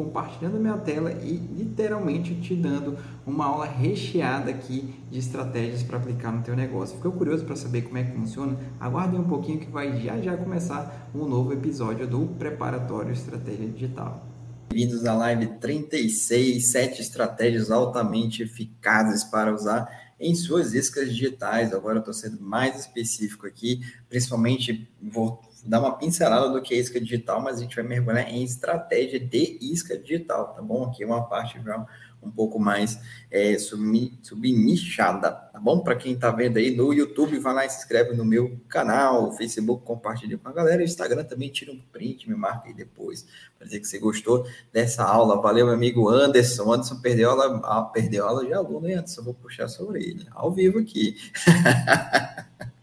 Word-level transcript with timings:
compartilhando 0.00 0.58
minha 0.58 0.78
tela 0.78 1.12
e 1.12 1.36
literalmente 1.36 2.34
te 2.40 2.54
dando 2.54 2.96
uma 3.26 3.44
aula 3.44 3.66
recheada 3.66 4.50
aqui 4.50 4.94
de 5.10 5.18
estratégias 5.18 5.82
para 5.82 5.98
aplicar 5.98 6.32
no 6.32 6.42
teu 6.42 6.56
negócio. 6.56 6.96
Ficou 6.96 7.12
curioso 7.12 7.44
para 7.44 7.54
saber 7.54 7.82
como 7.82 7.98
é 7.98 8.04
que 8.04 8.12
funciona? 8.12 8.58
Aguarde 8.80 9.16
um 9.16 9.24
pouquinho 9.24 9.60
que 9.60 9.70
vai 9.70 10.00
já 10.00 10.18
já 10.20 10.36
começar 10.38 11.10
um 11.14 11.26
novo 11.26 11.52
episódio 11.52 12.06
do 12.06 12.26
Preparatório 12.38 13.12
Estratégia 13.12 13.68
Digital. 13.68 14.26
Bem-vindos 14.70 15.04
à 15.04 15.12
live 15.12 15.58
36, 15.58 16.72
7 16.72 17.02
estratégias 17.02 17.70
altamente 17.70 18.42
eficazes 18.42 19.22
para 19.24 19.52
usar 19.52 19.86
em 20.18 20.34
suas 20.34 20.72
iscas 20.72 21.10
digitais. 21.10 21.74
Agora 21.74 21.96
eu 21.96 22.00
estou 22.00 22.14
sendo 22.14 22.40
mais 22.40 22.80
específico 22.80 23.46
aqui, 23.46 23.80
principalmente 24.08 24.88
vou 25.02 25.42
dar 25.64 25.80
uma 25.80 25.96
pincelada 25.96 26.48
do 26.48 26.62
que 26.62 26.74
é 26.74 26.78
isca 26.78 27.00
digital, 27.00 27.40
mas 27.40 27.58
a 27.58 27.62
gente 27.62 27.76
vai 27.76 27.84
mergulhar 27.84 28.28
em 28.28 28.42
estratégia 28.42 29.20
de 29.20 29.58
isca 29.60 29.98
digital, 29.98 30.54
tá 30.54 30.62
bom? 30.62 30.84
Aqui 30.84 31.02
é 31.02 31.06
uma 31.06 31.26
parte 31.26 31.60
já 31.62 31.86
um 32.22 32.30
pouco 32.30 32.58
mais 32.58 32.98
é, 33.30 33.56
subnichada, 33.58 35.30
tá 35.30 35.58
bom? 35.58 35.80
Para 35.80 35.96
quem 35.96 36.12
está 36.12 36.30
vendo 36.30 36.58
aí 36.58 36.74
no 36.74 36.92
YouTube, 36.92 37.38
vai 37.38 37.54
lá 37.54 37.66
e 37.66 37.70
se 37.70 37.78
inscreve 37.78 38.14
no 38.14 38.24
meu 38.24 38.60
canal, 38.68 39.32
Facebook, 39.32 39.84
compartilha 39.84 40.36
com 40.36 40.48
a 40.48 40.52
galera, 40.52 40.82
Instagram 40.82 41.24
também 41.24 41.48
tira 41.48 41.72
um 41.72 41.80
print, 41.92 42.28
me 42.28 42.36
marca 42.36 42.68
aí 42.68 42.74
depois, 42.74 43.26
para 43.56 43.66
dizer 43.66 43.80
que 43.80 43.86
você 43.86 43.98
gostou 43.98 44.46
dessa 44.72 45.02
aula. 45.02 45.40
Valeu, 45.40 45.66
meu 45.66 45.74
amigo 45.74 46.08
Anderson. 46.08 46.72
Anderson 46.72 47.00
perdeu 47.00 47.30
aula, 47.30 47.60
ah, 47.64 47.82
perdeu 47.82 48.26
aula 48.26 48.44
de 48.44 48.52
aluno, 48.52 48.88
hein, 48.88 48.96
Anderson? 48.96 49.22
Vou 49.22 49.34
puxar 49.34 49.68
sobre 49.68 50.02
ele, 50.02 50.26
ao 50.32 50.52
vivo 50.52 50.78
aqui. 50.78 51.16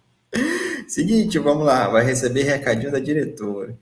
Seguinte, 0.87 1.37
vamos 1.37 1.65
lá, 1.65 1.89
vai 1.89 2.05
receber 2.05 2.43
recadinho 2.43 2.91
da 2.91 2.99
diretora. 2.99 3.77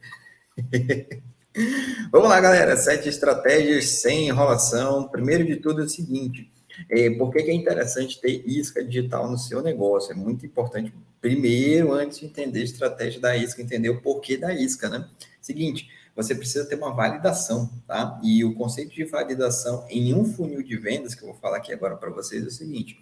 vamos 2.12 2.28
lá, 2.28 2.42
galera, 2.42 2.76
sete 2.76 3.08
estratégias 3.08 3.86
sem 3.86 4.28
enrolação. 4.28 5.08
Primeiro 5.08 5.46
de 5.46 5.58
tudo 5.58 5.82
é 5.82 5.86
o 5.86 5.90
seguinte, 5.90 6.52
é, 6.90 7.12
por 7.12 7.32
que, 7.32 7.40
é 7.40 7.54
interessante 7.54 8.20
ter 8.20 8.44
isca 8.48 8.84
digital 8.84 9.30
no 9.30 9.38
seu 9.38 9.62
negócio? 9.62 10.14
É 10.14 10.16
muito 10.16 10.48
importante, 10.48 10.92
primeiro, 11.22 11.94
antes 11.94 12.20
de 12.20 12.26
entender 12.26 12.62
a 12.62 12.64
estratégia 12.64 13.22
da 13.22 13.38
isca, 13.38 13.62
entender 13.62 13.90
o 13.90 14.02
porquê 14.02 14.36
da 14.36 14.52
isca, 14.54 14.90
né? 14.90 15.08
Seguinte, 15.40 15.88
você 16.16 16.34
precisa 16.34 16.66
ter 16.66 16.76
uma 16.76 16.92
validação, 16.92 17.70
tá? 17.86 18.20
E 18.24 18.44
o 18.44 18.56
conceito 18.56 18.96
de 18.96 19.04
validação 19.06 19.86
em 19.90 20.14
um 20.16 20.26
funil 20.26 20.64
de 20.64 20.76
vendas, 20.76 21.14
que 21.14 21.22
eu 21.22 21.28
vou 21.28 21.38
falar 21.38 21.58
aqui 21.58 21.72
agora 21.72 21.96
para 21.96 22.10
vocês, 22.10 22.44
é 22.44 22.48
o 22.48 22.52
seguinte: 22.52 22.98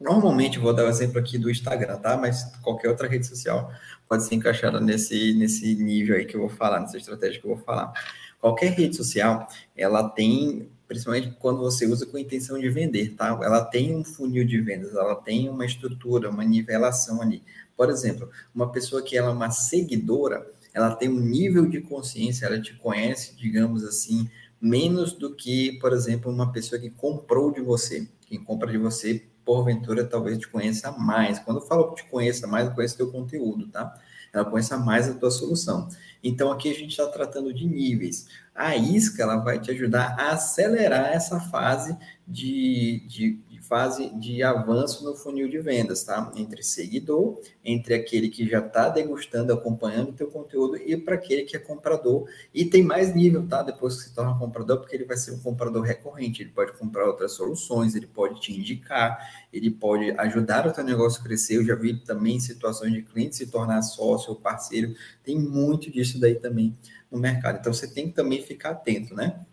Normalmente, 0.00 0.60
vou 0.60 0.72
dar 0.72 0.84
o 0.84 0.88
exemplo 0.88 1.18
aqui 1.18 1.36
do 1.38 1.50
Instagram, 1.50 1.96
tá? 1.98 2.16
Mas 2.16 2.44
qualquer 2.62 2.88
outra 2.88 3.08
rede 3.08 3.26
social 3.26 3.72
pode 4.08 4.24
ser 4.24 4.36
encaixada 4.36 4.80
nesse, 4.80 5.34
nesse 5.34 5.74
nível 5.74 6.14
aí 6.16 6.24
que 6.24 6.36
eu 6.36 6.40
vou 6.40 6.48
falar, 6.48 6.80
nessa 6.80 6.96
estratégia 6.96 7.40
que 7.40 7.46
eu 7.46 7.56
vou 7.56 7.64
falar. 7.64 7.92
Qualquer 8.40 8.72
rede 8.72 8.96
social, 8.96 9.48
ela 9.76 10.08
tem, 10.08 10.70
principalmente 10.86 11.36
quando 11.40 11.58
você 11.58 11.84
usa 11.86 12.06
com 12.06 12.16
intenção 12.16 12.60
de 12.60 12.70
vender, 12.70 13.16
tá? 13.16 13.36
Ela 13.42 13.64
tem 13.64 13.96
um 13.96 14.04
funil 14.04 14.46
de 14.46 14.60
vendas, 14.60 14.94
ela 14.94 15.16
tem 15.16 15.48
uma 15.48 15.66
estrutura, 15.66 16.30
uma 16.30 16.44
nivelação 16.44 17.20
ali. 17.20 17.42
Por 17.76 17.90
exemplo, 17.90 18.30
uma 18.54 18.70
pessoa 18.70 19.02
que 19.02 19.18
ela 19.18 19.30
é 19.30 19.32
uma 19.32 19.50
seguidora, 19.50 20.46
ela 20.72 20.94
tem 20.94 21.08
um 21.08 21.18
nível 21.18 21.66
de 21.66 21.80
consciência, 21.80 22.46
ela 22.46 22.60
te 22.60 22.72
conhece, 22.74 23.34
digamos 23.36 23.82
assim, 23.82 24.30
menos 24.60 25.12
do 25.12 25.34
que, 25.34 25.72
por 25.80 25.92
exemplo, 25.92 26.30
uma 26.30 26.52
pessoa 26.52 26.80
que 26.80 26.90
comprou 26.90 27.50
de 27.50 27.60
você. 27.60 28.08
Quem 28.26 28.42
compra 28.42 28.70
de 28.70 28.78
você 28.78 29.26
porventura 29.48 30.04
talvez 30.04 30.36
te 30.36 30.46
conheça 30.46 30.92
mais. 30.92 31.38
Quando 31.38 31.56
eu 31.56 31.66
falo 31.66 31.94
que 31.94 32.02
te 32.02 32.10
conheça 32.10 32.46
mais, 32.46 32.68
eu 32.68 32.74
conheço 32.74 32.98
teu 32.98 33.10
conteúdo, 33.10 33.66
tá? 33.68 33.98
Ela 34.30 34.44
conheça 34.44 34.76
mais 34.76 35.08
a 35.08 35.14
tua 35.14 35.30
solução. 35.30 35.88
Então 36.22 36.52
aqui 36.52 36.70
a 36.70 36.74
gente 36.74 36.90
está 36.90 37.06
tratando 37.06 37.54
de 37.54 37.66
níveis. 37.66 38.28
A 38.54 38.76
isca 38.76 39.22
ela 39.22 39.38
vai 39.38 39.58
te 39.58 39.70
ajudar 39.70 40.14
a 40.18 40.32
acelerar 40.32 41.06
essa 41.06 41.40
fase 41.40 41.96
de, 42.26 43.02
de 43.08 43.38
fase 43.68 44.08
de 44.18 44.42
avanço 44.42 45.04
no 45.04 45.14
funil 45.14 45.48
de 45.48 45.60
vendas, 45.60 46.02
tá? 46.02 46.32
Entre 46.34 46.62
seguidor, 46.62 47.38
entre 47.62 47.94
aquele 47.94 48.30
que 48.30 48.48
já 48.48 48.60
está 48.60 48.88
degustando, 48.88 49.52
acompanhando 49.52 50.08
o 50.08 50.12
teu 50.12 50.28
conteúdo 50.28 50.76
e 50.76 50.96
para 50.96 51.16
aquele 51.16 51.42
que 51.42 51.54
é 51.54 51.58
comprador. 51.58 52.26
E 52.52 52.64
tem 52.64 52.82
mais 52.82 53.14
nível, 53.14 53.46
tá? 53.46 53.62
Depois 53.62 53.96
que 53.96 54.08
se 54.08 54.14
torna 54.14 54.38
comprador, 54.38 54.78
porque 54.78 54.96
ele 54.96 55.04
vai 55.04 55.18
ser 55.18 55.32
um 55.32 55.38
comprador 55.38 55.82
recorrente, 55.82 56.42
ele 56.42 56.50
pode 56.50 56.72
comprar 56.72 57.06
outras 57.06 57.32
soluções, 57.32 57.94
ele 57.94 58.06
pode 58.06 58.40
te 58.40 58.58
indicar, 58.58 59.18
ele 59.52 59.70
pode 59.70 60.10
ajudar 60.12 60.66
o 60.66 60.72
teu 60.72 60.82
negócio 60.82 61.20
a 61.20 61.24
crescer. 61.24 61.56
Eu 61.56 61.64
já 61.64 61.74
vi 61.74 61.94
também 62.00 62.40
situações 62.40 62.92
de 62.92 63.02
cliente 63.02 63.36
se 63.36 63.46
tornar 63.46 63.82
sócio 63.82 64.30
ou 64.30 64.36
parceiro, 64.36 64.94
tem 65.22 65.38
muito 65.38 65.90
disso 65.90 66.18
daí 66.18 66.36
também 66.36 66.74
no 67.10 67.18
mercado. 67.18 67.58
Então 67.60 67.72
você 67.72 67.86
tem 67.86 68.08
que 68.08 68.14
também 68.14 68.42
ficar 68.42 68.70
atento, 68.70 69.14
né? 69.14 69.44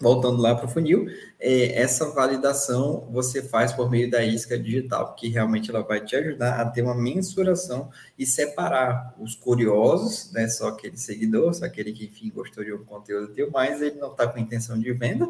Voltando 0.00 0.40
lá 0.40 0.54
para 0.54 0.66
o 0.66 0.68
funil, 0.68 1.06
é, 1.40 1.80
essa 1.80 2.10
validação 2.10 3.08
você 3.10 3.42
faz 3.42 3.72
por 3.72 3.90
meio 3.90 4.08
da 4.10 4.24
isca 4.24 4.58
digital, 4.58 5.14
que 5.14 5.28
realmente 5.28 5.70
ela 5.70 5.82
vai 5.82 6.04
te 6.04 6.14
ajudar 6.14 6.60
a 6.60 6.70
ter 6.70 6.82
uma 6.82 6.94
mensuração 6.94 7.90
e 8.16 8.24
separar 8.24 9.14
os 9.18 9.34
curiosos, 9.34 10.30
né, 10.32 10.46
só 10.48 10.68
aquele 10.68 10.96
seguidor, 10.96 11.52
só 11.52 11.64
aquele 11.64 11.92
que, 11.92 12.04
enfim, 12.04 12.30
gostou 12.30 12.64
de 12.64 12.72
um 12.72 12.84
conteúdo 12.84 13.32
teu, 13.32 13.50
mas 13.50 13.82
ele 13.82 13.96
não 13.96 14.12
está 14.12 14.26
com 14.28 14.38
intenção 14.38 14.78
de 14.78 14.92
venda, 14.92 15.28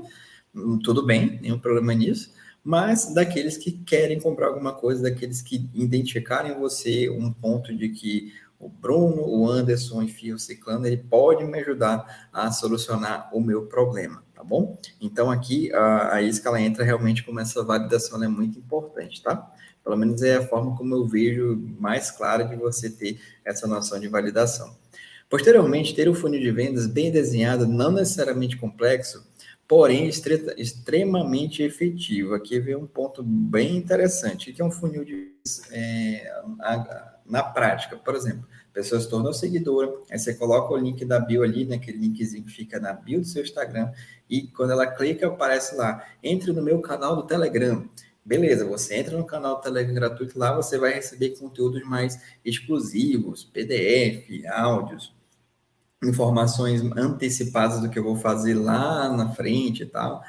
hum, 0.55 0.79
tudo 0.79 1.05
bem, 1.05 1.39
nenhum 1.41 1.59
problema 1.59 1.95
nisso, 1.95 2.35
mas 2.63 3.15
daqueles 3.15 3.57
que 3.57 3.73
querem 3.73 4.21
comprar 4.21 4.49
alguma 4.49 4.75
coisa, 4.75 5.03
daqueles 5.05 5.41
que 5.41 5.71
identificarem 5.73 6.53
em 6.53 6.59
você 6.59 7.09
um 7.09 7.33
ponto 7.33 7.75
de 7.75 7.89
que 7.89 8.35
o 8.59 8.69
Bruno, 8.69 9.23
o 9.23 9.49
Anderson, 9.49 10.03
enfim, 10.03 10.33
o 10.33 10.39
Ciclano, 10.39 10.85
ele 10.85 10.97
pode 10.97 11.45
me 11.45 11.61
ajudar 11.61 12.29
a 12.33 12.51
solucionar 12.51 13.31
o 13.33 13.41
meu 13.41 13.67
problema 13.67 14.28
tá 14.39 14.45
bom? 14.45 14.79
Então 15.01 15.33
aqui 15.33 15.73
a, 15.75 16.15
a 16.15 16.23
isca 16.23 16.49
ela 16.49 16.61
entra 16.61 16.85
realmente 16.85 17.25
como 17.25 17.41
essa 17.41 17.65
validação 17.65 18.23
é 18.23 18.29
muito 18.29 18.57
importante, 18.57 19.21
tá? 19.21 19.53
Pelo 19.83 19.97
menos 19.97 20.23
é 20.23 20.37
a 20.37 20.47
forma 20.47 20.77
como 20.77 20.95
eu 20.95 21.07
vejo 21.09 21.57
mais 21.81 22.13
clara 22.13 22.45
de 22.45 22.55
você 22.55 22.89
ter 22.89 23.21
essa 23.45 23.67
noção 23.67 23.99
de 23.99 24.07
validação. 24.07 24.77
Posteriormente, 25.29 25.95
ter 25.95 26.09
o 26.09 26.15
funil 26.15 26.41
de 26.41 26.53
vendas 26.53 26.87
bem 26.87 27.11
desenhado, 27.11 27.67
não 27.67 27.91
necessariamente 27.91 28.57
complexo, 28.57 29.27
porém 29.67 30.09
extremamente 30.57 31.63
efetivo. 31.63 32.35
Aqui 32.35 32.61
vem 32.61 32.77
um 32.77 32.87
ponto 32.87 33.23
bem 33.23 33.77
interessante, 33.77 34.53
que 34.53 34.63
é 34.63 34.65
um 34.65 34.71
funil 34.71 35.05
de 35.05 35.33
é, 35.73 36.33
na 37.27 37.43
prática, 37.43 37.97
por 37.97 38.15
exemplo, 38.15 38.47
pessoa 38.79 39.01
se 39.01 39.09
tornou 39.09 39.33
seguidora, 39.33 39.93
aí 40.09 40.17
você 40.17 40.33
coloca 40.33 40.73
o 40.73 40.77
link 40.77 41.05
da 41.05 41.19
bio 41.19 41.43
ali, 41.43 41.65
né, 41.65 41.81
linkzinho 41.85 42.45
que 42.45 42.53
fica 42.53 42.79
na 42.79 42.93
bio 42.93 43.21
do 43.21 43.27
seu 43.27 43.43
Instagram, 43.43 43.91
e 44.31 44.43
quando 44.43 44.71
ela 44.71 44.87
clica, 44.87 45.27
aparece 45.27 45.75
lá, 45.75 46.07
entre 46.23 46.53
no 46.53 46.63
meu 46.63 46.81
canal 46.81 47.17
do 47.17 47.25
Telegram. 47.25 47.89
Beleza, 48.25 48.65
você 48.65 48.97
entra 48.97 49.19
no 49.19 49.25
canal 49.25 49.57
do 49.57 49.63
Telegram 49.63 49.95
gratuito, 49.95 50.39
lá 50.39 50.55
você 50.55 50.79
vai 50.79 50.93
receber 50.93 51.31
conteúdos 51.31 51.83
mais 51.83 52.23
exclusivos, 52.45 53.45
PDF, 53.45 54.47
áudios, 54.47 55.13
informações 56.05 56.81
antecipadas 56.97 57.81
do 57.81 57.91
que 57.91 57.99
eu 57.99 58.05
vou 58.05 58.15
fazer 58.15 58.55
lá 58.55 59.09
na 59.09 59.35
frente 59.35 59.83
e 59.83 59.87
tal. 59.87 60.23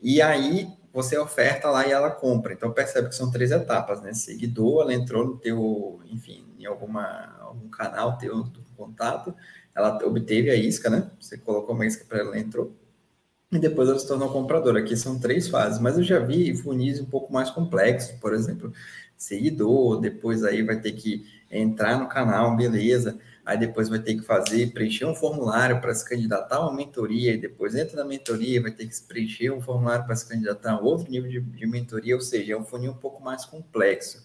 E 0.00 0.22
aí 0.22 0.66
você 0.92 1.16
oferta 1.18 1.70
lá 1.70 1.86
e 1.86 1.92
ela 1.92 2.10
compra. 2.10 2.52
Então 2.52 2.72
percebe 2.72 3.08
que 3.08 3.14
são 3.14 3.30
três 3.30 3.50
etapas, 3.50 4.00
né? 4.02 4.12
Seguidor, 4.12 4.82
ela 4.82 4.94
entrou 4.94 5.24
no 5.24 5.36
teu, 5.38 6.00
enfim, 6.06 6.44
em 6.58 6.66
alguma 6.66 7.36
algum 7.40 7.68
canal 7.68 8.18
teu 8.18 8.46
contato, 8.76 9.34
ela 9.74 9.98
obteve 10.04 10.50
a 10.50 10.54
isca, 10.54 10.90
né? 10.90 11.10
Você 11.20 11.38
colocou 11.38 11.74
uma 11.74 11.86
isca 11.86 12.04
para 12.04 12.18
ela, 12.18 12.38
entrou 12.38 12.74
e 13.50 13.58
depois 13.58 13.88
ela 13.88 13.98
se 13.98 14.08
tornou 14.08 14.30
compradora. 14.30 14.80
Aqui 14.80 14.96
são 14.96 15.18
três 15.20 15.48
fases, 15.48 15.78
mas 15.78 15.98
eu 15.98 16.02
já 16.02 16.18
vi 16.18 16.54
funis 16.56 17.00
um 17.00 17.04
pouco 17.04 17.32
mais 17.32 17.50
complexos, 17.50 18.18
por 18.18 18.32
exemplo, 18.32 18.72
seguidor, 19.16 20.00
depois 20.00 20.42
aí 20.42 20.62
vai 20.62 20.80
ter 20.80 20.92
que 20.92 21.26
entrar 21.50 21.98
no 21.98 22.08
canal, 22.08 22.56
beleza, 22.56 23.18
aí 23.44 23.58
depois 23.58 23.88
vai 23.88 23.98
ter 23.98 24.14
que 24.14 24.22
fazer, 24.22 24.72
preencher 24.72 25.04
um 25.04 25.14
formulário 25.14 25.80
para 25.80 25.94
se 25.94 26.08
candidatar 26.08 26.56
a 26.56 26.60
uma 26.60 26.76
mentoria, 26.76 27.32
e 27.32 27.38
depois 27.38 27.74
entra 27.74 27.96
na 27.96 28.04
mentoria, 28.04 28.62
vai 28.62 28.70
ter 28.70 28.86
que 28.86 29.02
preencher 29.02 29.50
um 29.50 29.60
formulário 29.60 30.04
para 30.04 30.14
se 30.14 30.28
candidatar 30.28 30.72
a 30.72 30.80
outro 30.80 31.10
nível 31.10 31.30
de, 31.30 31.40
de 31.40 31.66
mentoria, 31.66 32.14
ou 32.14 32.20
seja, 32.20 32.52
é 32.52 32.56
um 32.56 32.64
funil 32.64 32.92
um 32.92 32.96
pouco 32.96 33.22
mais 33.22 33.44
complexo. 33.44 34.24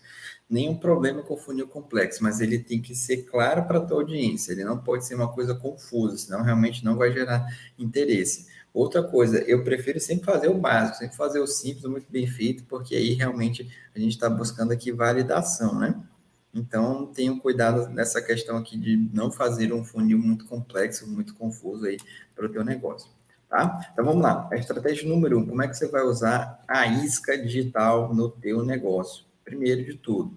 Nenhum 0.49 0.77
problema 0.77 1.23
com 1.23 1.33
o 1.33 1.37
funil 1.37 1.67
complexo, 1.67 2.23
mas 2.23 2.39
ele 2.39 2.59
tem 2.59 2.81
que 2.81 2.95
ser 2.95 3.23
claro 3.23 3.65
para 3.65 3.79
a 3.79 3.81
tua 3.81 3.97
audiência, 3.97 4.51
ele 4.51 4.63
não 4.63 4.77
pode 4.77 5.05
ser 5.05 5.15
uma 5.15 5.31
coisa 5.31 5.55
confusa, 5.55 6.17
senão 6.17 6.43
realmente 6.43 6.85
não 6.85 6.95
vai 6.95 7.11
gerar 7.11 7.45
interesse. 7.77 8.47
Outra 8.73 9.01
coisa, 9.01 9.39
eu 9.39 9.63
prefiro 9.63 9.99
sempre 9.99 10.25
fazer 10.25 10.49
o 10.49 10.53
básico, 10.53 10.99
sempre 10.99 11.17
fazer 11.17 11.39
o 11.39 11.47
simples, 11.47 11.85
muito 11.85 12.11
bem 12.11 12.27
feito, 12.27 12.63
porque 12.65 12.95
aí 12.95 13.13
realmente 13.13 13.67
a 13.95 13.99
gente 13.99 14.11
está 14.11 14.29
buscando 14.29 14.71
aqui 14.71 14.91
validação, 14.91 15.79
né? 15.79 15.99
Então, 16.57 17.05
tenham 17.05 17.37
cuidado 17.37 17.87
nessa 17.89 18.19
questão 18.19 18.57
aqui 18.57 18.75
de 18.77 18.97
não 19.13 19.31
fazer 19.31 19.71
um 19.71 19.83
funil 19.83 20.17
muito 20.17 20.45
complexo, 20.45 21.07
muito 21.07 21.35
confuso 21.35 21.85
aí 21.85 21.97
para 22.35 22.47
o 22.47 22.49
teu 22.49 22.65
negócio, 22.65 23.09
tá? 23.47 23.87
Então, 23.93 24.03
vamos 24.03 24.23
lá. 24.23 24.49
A 24.51 24.55
estratégia 24.55 25.07
número 25.07 25.37
um, 25.37 25.45
como 25.45 25.61
é 25.61 25.67
que 25.67 25.77
você 25.77 25.87
vai 25.87 26.01
usar 26.01 26.63
a 26.67 26.87
isca 26.87 27.37
digital 27.37 28.13
no 28.13 28.29
teu 28.29 28.65
negócio? 28.65 29.23
Primeiro 29.45 29.85
de 29.85 29.95
tudo, 29.95 30.35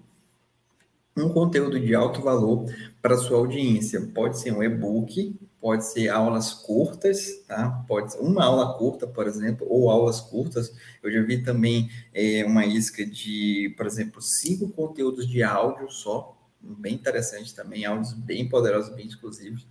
um 1.17 1.29
conteúdo 1.29 1.79
de 1.79 1.93
alto 1.95 2.21
valor 2.21 2.65
para 3.01 3.17
sua 3.17 3.37
audiência. 3.37 3.99
Pode 4.13 4.39
ser 4.39 4.53
um 4.53 4.63
e-book, 4.63 5.35
pode 5.61 5.85
ser 5.85 6.09
aulas 6.09 6.51
curtas, 6.51 7.43
tá? 7.47 7.85
Pode 7.87 8.13
ser 8.13 8.19
uma 8.19 8.43
aula 8.43 8.77
curta, 8.77 9.05
por 9.05 9.27
exemplo, 9.27 9.67
ou 9.69 9.91
aulas 9.91 10.19
curtas. 10.19 10.73
Eu 11.03 11.11
já 11.11 11.21
vi 11.21 11.43
também 11.43 11.89
é, 12.11 12.43
uma 12.43 12.65
isca 12.65 13.05
de, 13.05 13.73
por 13.77 13.85
exemplo, 13.85 14.19
cinco 14.21 14.67
conteúdos 14.69 15.27
de 15.27 15.43
áudio 15.43 15.89
só, 15.91 16.35
bem 16.59 16.95
interessante 16.95 17.53
também, 17.53 17.85
áudios 17.85 18.13
bem 18.13 18.49
poderosos, 18.49 18.93
bem 18.95 19.05
exclusivos. 19.05 19.67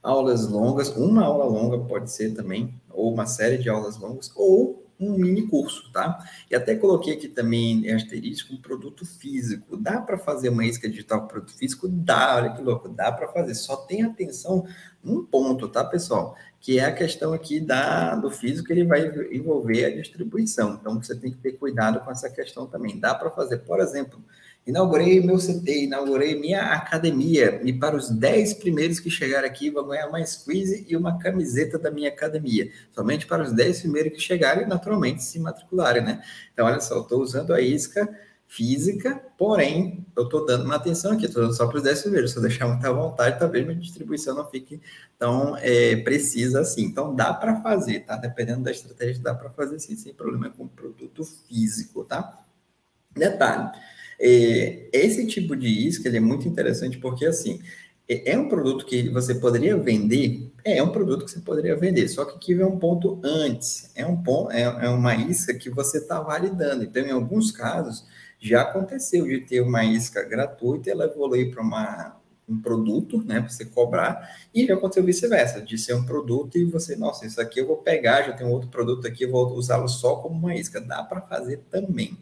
Aulas 0.00 0.48
longas, 0.48 0.88
uma 0.96 1.24
aula 1.24 1.44
longa 1.44 1.78
pode 1.86 2.10
ser 2.12 2.34
também, 2.34 2.80
ou 2.88 3.12
uma 3.12 3.26
série 3.26 3.58
de 3.58 3.68
aulas 3.68 3.98
longas, 3.98 4.30
ou 4.36 4.81
um 5.02 5.18
mini 5.18 5.46
curso, 5.46 5.90
tá? 5.92 6.18
E 6.50 6.54
até 6.54 6.74
coloquei 6.74 7.14
aqui 7.14 7.28
também 7.28 7.86
em 7.86 7.92
asterisco 7.92 8.54
um 8.54 8.56
produto 8.56 9.04
físico. 9.04 9.76
Dá 9.76 10.00
para 10.00 10.18
fazer 10.18 10.48
uma 10.48 10.64
isca 10.64 10.88
digital 10.88 11.22
com 11.22 11.28
produto 11.28 11.56
físico? 11.56 11.88
Dá, 11.88 12.36
olha 12.36 12.52
que 12.52 12.62
louco, 12.62 12.88
dá 12.88 13.10
para 13.10 13.28
fazer. 13.28 13.54
Só 13.54 13.76
tem 13.76 14.02
atenção 14.02 14.66
num 15.02 15.24
ponto, 15.24 15.68
tá, 15.68 15.84
pessoal? 15.84 16.36
Que 16.60 16.78
é 16.78 16.84
a 16.84 16.92
questão 16.92 17.32
aqui 17.32 17.58
da, 17.58 18.14
do 18.14 18.30
físico, 18.30 18.72
ele 18.72 18.84
vai 18.84 19.06
envolver 19.32 19.84
a 19.84 19.96
distribuição. 19.96 20.78
Então, 20.80 21.02
você 21.02 21.16
tem 21.16 21.30
que 21.30 21.38
ter 21.38 21.52
cuidado 21.52 22.00
com 22.00 22.10
essa 22.10 22.30
questão 22.30 22.66
também. 22.66 23.00
Dá 23.00 23.14
para 23.14 23.30
fazer, 23.30 23.58
por 23.58 23.80
exemplo, 23.80 24.22
Inaugurei 24.64 25.20
meu 25.20 25.38
CT, 25.38 25.84
inaugurei 25.84 26.38
minha 26.38 26.62
academia. 26.72 27.60
E 27.64 27.72
para 27.72 27.96
os 27.96 28.08
10 28.08 28.54
primeiros 28.54 29.00
que 29.00 29.10
chegarem 29.10 29.50
aqui, 29.50 29.70
vão 29.70 29.88
ganhar 29.88 30.06
uma 30.08 30.24
squeeze 30.24 30.86
e 30.88 30.96
uma 30.96 31.18
camiseta 31.18 31.78
da 31.78 31.90
minha 31.90 32.08
academia. 32.08 32.70
Somente 32.92 33.26
para 33.26 33.42
os 33.42 33.52
10 33.52 33.80
primeiros 33.80 34.12
que 34.12 34.20
chegarem, 34.20 34.66
naturalmente, 34.66 35.24
se 35.24 35.40
matricularem, 35.40 36.02
né? 36.02 36.22
Então, 36.52 36.64
olha 36.64 36.80
só, 36.80 37.00
estou 37.00 37.20
usando 37.20 37.52
a 37.52 37.60
isca 37.60 38.08
física, 38.46 39.20
porém, 39.36 40.06
eu 40.14 40.24
estou 40.24 40.44
dando 40.46 40.66
uma 40.66 40.76
atenção 40.76 41.12
aqui, 41.12 41.24
estou 41.24 41.42
dando 41.42 41.56
só 41.56 41.66
para 41.66 41.78
os 41.78 41.82
10 41.82 42.02
primeiros. 42.02 42.30
Se 42.30 42.36
eu 42.36 42.42
deixar 42.42 42.68
muita 42.68 42.92
vontade, 42.92 43.40
talvez 43.40 43.66
minha 43.66 43.78
distribuição 43.78 44.36
não 44.36 44.48
fique 44.48 44.80
tão 45.18 45.56
é, 45.56 45.96
precisa 45.96 46.60
assim. 46.60 46.84
Então, 46.84 47.16
dá 47.16 47.34
para 47.34 47.60
fazer, 47.62 48.00
tá? 48.00 48.14
Dependendo 48.14 48.62
da 48.62 48.70
estratégia, 48.70 49.20
dá 49.22 49.34
para 49.34 49.50
fazer 49.50 49.80
sim, 49.80 49.96
sem 49.96 50.14
problema 50.14 50.50
com 50.50 50.68
produto 50.68 51.24
físico, 51.24 52.04
tá? 52.04 52.44
Detalhe. 53.10 53.72
É, 54.24 54.88
esse 54.92 55.26
tipo 55.26 55.56
de 55.56 55.66
isca 55.66 56.08
é 56.08 56.20
muito 56.20 56.46
interessante 56.46 56.98
porque, 56.98 57.26
assim, 57.26 57.60
é, 58.08 58.32
é 58.32 58.38
um 58.38 58.48
produto 58.48 58.86
que 58.86 59.08
você 59.10 59.34
poderia 59.34 59.76
vender, 59.76 60.52
é, 60.64 60.78
é 60.78 60.82
um 60.82 60.90
produto 60.92 61.24
que 61.24 61.30
você 61.32 61.40
poderia 61.40 61.76
vender, 61.76 62.06
só 62.08 62.24
que 62.24 62.36
aqui 62.36 62.54
vem 62.54 62.64
um 62.66 62.78
ponto 62.78 63.20
antes, 63.24 63.90
é, 63.96 64.06
um 64.06 64.22
ponto, 64.22 64.52
é, 64.52 64.62
é 64.62 64.88
uma 64.88 65.14
isca 65.16 65.52
que 65.54 65.68
você 65.70 65.98
está 65.98 66.20
validando. 66.20 66.84
Então, 66.84 67.02
em 67.02 67.10
alguns 67.10 67.50
casos, 67.50 68.06
já 68.38 68.62
aconteceu 68.62 69.24
de 69.26 69.40
ter 69.40 69.60
uma 69.60 69.84
isca 69.84 70.22
gratuita 70.22 70.90
ela 70.90 71.04
evoluir 71.06 71.50
para 71.52 71.62
uma 71.62 72.16
um 72.48 72.60
produto, 72.60 73.22
né, 73.24 73.40
para 73.40 73.48
você 73.48 73.64
cobrar, 73.64 74.28
e 74.54 74.66
já 74.66 74.74
aconteceu 74.74 75.04
vice-versa, 75.04 75.62
de 75.62 75.78
ser 75.78 75.94
um 75.94 76.04
produto 76.04 76.58
e 76.58 76.64
você, 76.64 76.96
nossa, 76.96 77.24
isso 77.24 77.40
aqui 77.40 77.60
eu 77.60 77.66
vou 77.66 77.76
pegar, 77.78 78.24
já 78.24 78.32
tem 78.32 78.46
outro 78.46 78.68
produto 78.68 79.06
aqui, 79.06 79.24
eu 79.24 79.30
vou 79.30 79.52
usá-lo 79.54 79.88
só 79.88 80.16
como 80.16 80.34
uma 80.38 80.54
isca. 80.54 80.80
Dá 80.80 81.02
para 81.02 81.20
fazer 81.22 81.60
também. 81.70 82.18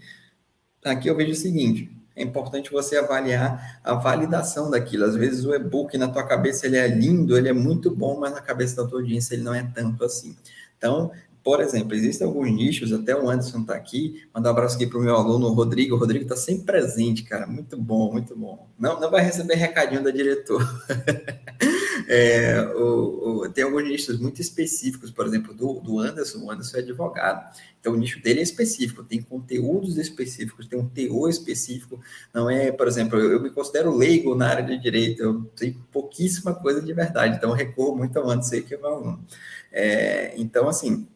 Aqui 0.85 1.09
eu 1.09 1.17
vejo 1.17 1.33
o 1.33 1.35
seguinte, 1.35 1.91
é 2.17 2.23
importante 2.23 2.71
você 2.71 2.97
avaliar 2.97 3.81
a 3.85 3.95
validação 3.95 4.71
daquilo. 4.71 5.05
Às 5.05 5.17
vezes 5.17 5.45
o 5.45 5.55
e-book 5.55 5.97
na 5.97 6.09
tua 6.09 6.23
cabeça 6.23 6.67
ele 6.67 6.77
é 6.77 6.87
lindo, 6.89 7.37
ele 7.37 7.49
é 7.49 7.53
muito 7.53 7.95
bom, 7.95 8.19
mas 8.19 8.33
na 8.33 8.41
cabeça 8.41 8.83
da 8.83 8.89
tua 8.89 9.01
audiência 9.01 9.35
ele 9.35 9.43
não 9.43 9.55
é 9.55 9.63
tanto 9.75 10.05
assim. 10.05 10.37
Então, 10.77 11.11
por 11.43 11.61
exemplo, 11.61 11.95
existem 11.95 12.27
alguns 12.27 12.51
nichos, 12.53 12.93
até 12.93 13.17
o 13.17 13.29
Anderson 13.29 13.61
está 13.61 13.75
aqui, 13.75 14.23
mandar 14.35 14.51
um 14.51 14.53
abraço 14.53 14.77
aqui 14.77 14.87
para 14.87 14.99
o 14.99 15.03
meu 15.03 15.17
aluno 15.17 15.47
o 15.47 15.55
Rodrigo. 15.55 15.97
O 15.97 15.99
Rodrigo 15.99 16.25
está 16.25 16.37
sempre 16.37 16.65
presente, 16.65 17.23
cara. 17.23 17.47
Muito 17.47 17.77
bom, 17.79 18.13
muito 18.13 18.37
bom. 18.37 18.69
Não, 18.79 19.01
não 19.01 19.11
vai 19.11 19.23
receber 19.23 19.55
recadinho 19.55 20.03
da 20.03 20.11
diretora. 20.11 20.67
é, 22.13 22.61
o, 22.75 23.43
o, 23.43 23.49
tem 23.51 23.63
alguns 23.63 23.85
nichos 23.85 24.19
muito 24.19 24.41
específicos, 24.41 25.13
por 25.13 25.25
exemplo, 25.25 25.55
do, 25.55 25.75
do 25.75 26.01
Anderson. 26.01 26.41
O 26.41 26.51
Anderson 26.51 26.79
é 26.79 26.81
advogado. 26.81 27.57
Então, 27.79 27.93
o 27.93 27.97
nicho 27.97 28.21
dele 28.21 28.41
é 28.41 28.43
específico, 28.43 29.05
tem 29.05 29.23
conteúdos 29.23 29.97
específicos, 29.97 30.67
tem 30.67 30.77
um 30.77 30.89
teor 30.89 31.31
específico. 31.31 32.01
Não 32.35 32.51
é, 32.51 32.73
por 32.73 32.89
exemplo, 32.89 33.17
eu, 33.17 33.31
eu 33.31 33.41
me 33.41 33.49
considero 33.49 33.97
leigo 33.97 34.35
na 34.35 34.49
área 34.49 34.65
de 34.65 34.77
direito, 34.77 35.23
eu 35.23 35.45
tenho 35.55 35.77
pouquíssima 35.93 36.53
coisa 36.53 36.83
de 36.83 36.93
verdade, 36.93 37.37
então 37.37 37.53
recorro 37.53 37.97
muito 37.97 38.19
ao 38.19 38.29
Anderson, 38.29 38.63
que 38.63 38.75
é 38.75 38.77
meu 38.77 38.89
aluno. 38.89 39.25
É, 39.71 40.35
então, 40.37 40.69
assim, 40.69 41.07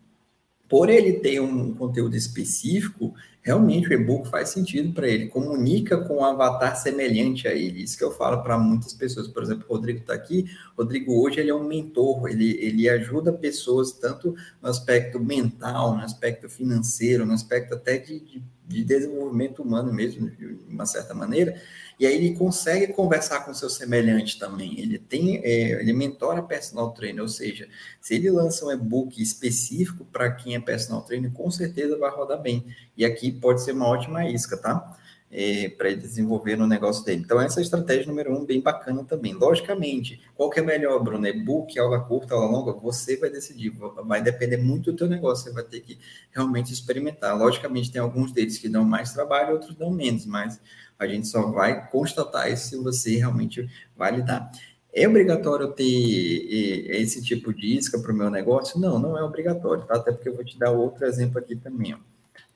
por 0.69 0.89
ele 0.89 1.15
ter 1.15 1.41
um 1.41 1.75
conteúdo 1.75 2.15
específico, 2.15 3.13
realmente 3.45 3.91
o 3.91 3.93
e-book 3.93 4.29
faz 4.31 4.49
sentido 4.49 4.95
para 4.95 5.07
ele, 5.07 5.29
comunica 5.29 5.99
com 5.99 6.17
um 6.17 6.25
avatar 6.25 6.75
semelhante 6.81 7.47
a 7.47 7.53
ele. 7.53 7.83
Isso 7.83 7.99
que 7.99 8.03
eu 8.03 8.11
falo 8.11 8.43
para 8.43 8.59
muitas 8.59 8.95
pessoas. 8.95 9.29
Por 9.29 9.43
exemplo, 9.43 9.67
o 9.69 9.75
Rodrigo 9.75 9.99
está 9.99 10.15
aqui. 10.15 10.47
Rodrigo 10.77 11.23
hoje 11.23 11.41
ele 11.41 11.51
é 11.51 11.55
um 11.55 11.63
mentor, 11.63 12.27
ele, 12.31 12.57
ele 12.59 12.89
ajuda 12.89 13.35
pessoas 13.35 13.93
tanto 13.93 14.35
no 14.63 14.69
aspecto 14.69 15.21
mental, 15.21 15.95
no 15.95 16.03
aspecto 16.03 16.49
financeiro, 16.49 17.27
no 17.27 17.35
aspecto 17.35 17.75
até 17.75 17.99
de, 17.99 18.19
de, 18.19 18.43
de 18.67 18.83
desenvolvimento 18.83 19.63
humano 19.63 19.93
mesmo, 19.93 20.31
de 20.31 20.59
uma 20.67 20.87
certa 20.87 21.13
maneira 21.13 21.61
e 21.99 22.07
aí 22.07 22.15
ele 22.17 22.35
consegue 22.35 22.93
conversar 22.93 23.41
com 23.45 23.55
seu 23.55 23.71
semelhante 23.71 24.39
também. 24.39 24.79
Ele 24.81 24.99
tem, 24.99 25.39
é, 25.45 25.81
ele 25.81 25.93
mentora 25.93 26.43
personal 26.43 26.93
trainer, 26.93 27.23
ou 27.23 27.29
seja, 27.29 27.69
se 28.01 28.15
ele 28.15 28.31
lança 28.31 28.67
um 28.67 28.73
e-book 28.73 29.23
específico 29.23 30.05
para 30.05 30.31
quem 30.33 30.57
é 30.57 30.61
personal 30.61 31.03
trainer, 31.03 31.31
com 31.31 31.51
certeza 31.51 31.97
vai 31.97 32.11
rodar 32.11 32.41
bem. 32.41 32.65
E 32.97 33.05
aqui 33.05 33.31
pode 33.41 33.63
ser 33.63 33.73
uma 33.73 33.87
ótima 33.87 34.29
isca, 34.29 34.57
tá? 34.57 34.97
É, 35.31 35.69
para 35.69 35.93
desenvolver 35.95 36.57
no 36.57 36.67
negócio 36.67 37.05
dele. 37.05 37.23
Então, 37.25 37.41
essa 37.41 37.59
é 37.59 37.61
a 37.61 37.65
estratégia 37.65 38.07
número 38.07 38.33
um, 38.33 38.45
bem 38.45 38.61
bacana 38.61 39.03
também. 39.03 39.35
Logicamente, 39.35 40.21
qual 40.37 40.49
que 40.49 40.61
é 40.61 40.63
melhor, 40.63 41.03
Bruno? 41.03 41.27
E-book, 41.27 41.77
aula 41.77 42.01
curta, 42.01 42.35
aula 42.35 42.47
longa? 42.47 42.73
Você 42.73 43.17
vai 43.17 43.31
decidir, 43.31 43.73
vai 44.07 44.23
depender 44.23 44.59
muito 44.59 44.93
do 44.93 44.97
teu 44.97 45.09
negócio, 45.09 45.45
você 45.45 45.53
vai 45.53 45.65
ter 45.65 45.81
que 45.81 45.99
realmente 46.31 46.73
experimentar. 46.73 47.37
Logicamente, 47.37 47.91
tem 47.91 48.01
alguns 48.01 48.31
deles 48.31 48.59
que 48.59 48.69
dão 48.69 48.85
mais 48.85 49.13
trabalho, 49.13 49.55
outros 49.55 49.75
dão 49.75 49.91
menos, 49.91 50.25
mas 50.25 50.61
a 50.97 51.07
gente 51.07 51.27
só 51.27 51.51
vai 51.51 51.89
constatar 51.91 52.53
isso 52.53 52.69
se 52.69 52.77
você 52.77 53.17
realmente 53.17 53.69
validar. 53.97 54.53
É 54.93 55.09
obrigatório 55.09 55.73
ter 55.73 55.85
esse 55.85 57.21
tipo 57.21 57.53
de 57.53 57.77
isca 57.77 57.99
para 57.99 58.13
o 58.13 58.15
meu 58.15 58.31
negócio? 58.31 58.79
Não, 58.79 59.01
não 59.01 59.19
é 59.19 59.25
obrigatório, 59.25 59.85
tá? 59.85 59.97
Até 59.97 60.13
porque 60.13 60.29
eu 60.29 60.37
vou 60.37 60.45
te 60.45 60.57
dar 60.57 60.71
outro 60.71 61.05
exemplo 61.05 61.41
aqui 61.41 61.57
também. 61.57 61.95
Ó. 61.95 62.14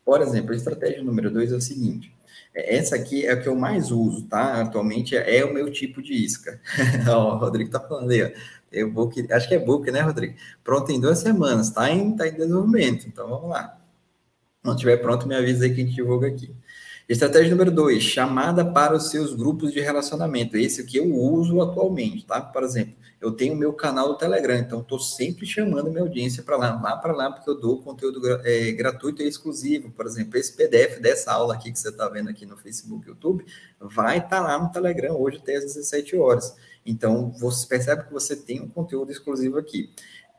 Por 0.08 0.22
exemplo, 0.22 0.54
a 0.54 0.56
estratégia 0.56 1.02
número 1.02 1.30
dois 1.30 1.52
é 1.52 1.54
o 1.54 1.60
seguinte: 1.60 2.10
é, 2.54 2.76
essa 2.76 2.96
aqui 2.96 3.26
é 3.26 3.32
a 3.32 3.36
que 3.38 3.46
eu 3.46 3.54
mais 3.54 3.90
uso, 3.90 4.22
tá? 4.22 4.62
Atualmente 4.62 5.14
é 5.14 5.44
o 5.44 5.52
meu 5.52 5.70
tipo 5.70 6.00
de 6.00 6.14
isca. 6.14 6.58
o 7.06 7.36
Rodrigo 7.36 7.70
tá 7.70 7.78
falando 7.78 8.10
aí, 8.10 8.22
ó. 8.22 8.30
Eu 8.72 8.90
acho 9.32 9.46
que 9.46 9.54
é 9.54 9.58
book, 9.58 9.90
né, 9.90 10.00
Rodrigo? 10.00 10.34
Pronto 10.64 10.90
em 10.90 10.98
duas 10.98 11.18
semanas, 11.18 11.68
tá 11.68 11.90
em, 11.90 12.16
tá 12.16 12.26
em 12.26 12.32
desenvolvimento. 12.32 13.06
Então 13.06 13.28
vamos 13.28 13.50
lá. 13.50 13.78
Quando 14.62 14.76
estiver 14.76 14.96
pronto, 14.96 15.28
me 15.28 15.34
avisa 15.34 15.66
aí 15.66 15.74
que 15.74 15.82
a 15.82 15.84
gente 15.84 15.94
divulga 15.94 16.26
aqui. 16.26 16.54
Estratégia 17.08 17.52
número 17.52 17.70
dois, 17.70 18.02
chamada 18.02 18.62
para 18.70 18.94
os 18.94 19.08
seus 19.08 19.32
grupos 19.34 19.72
de 19.72 19.80
relacionamento. 19.80 20.58
Esse 20.58 20.84
que 20.84 20.98
eu 20.98 21.10
uso 21.10 21.62
atualmente, 21.62 22.26
tá? 22.26 22.38
Por 22.38 22.62
exemplo, 22.62 22.96
eu 23.18 23.32
tenho 23.32 23.56
meu 23.56 23.72
canal 23.72 24.08
do 24.08 24.18
Telegram, 24.18 24.58
então 24.58 24.80
estou 24.80 24.98
sempre 25.00 25.46
chamando 25.46 25.90
minha 25.90 26.02
audiência 26.02 26.42
para 26.42 26.58
lá, 26.58 26.78
lá 26.78 26.98
para 26.98 27.14
lá, 27.14 27.32
porque 27.32 27.48
eu 27.48 27.58
dou 27.58 27.80
conteúdo 27.80 28.20
é, 28.44 28.72
gratuito 28.72 29.22
e 29.22 29.26
exclusivo. 29.26 29.90
Por 29.90 30.04
exemplo, 30.04 30.38
esse 30.38 30.54
PDF 30.54 31.00
dessa 31.00 31.32
aula 31.32 31.54
aqui 31.54 31.72
que 31.72 31.80
você 31.80 31.88
está 31.88 32.06
vendo 32.10 32.28
aqui 32.28 32.44
no 32.44 32.58
Facebook 32.58 33.08
YouTube, 33.08 33.42
vai 33.80 34.18
estar 34.18 34.28
tá 34.28 34.40
lá 34.40 34.58
no 34.62 34.70
Telegram 34.70 35.18
hoje 35.18 35.38
até 35.38 35.56
às 35.56 35.64
17 35.64 36.14
horas. 36.14 36.54
Então, 36.84 37.30
você 37.30 37.66
percebe 37.66 38.04
que 38.04 38.12
você 38.12 38.36
tem 38.36 38.60
um 38.60 38.68
conteúdo 38.68 39.10
exclusivo 39.10 39.56
aqui 39.56 39.90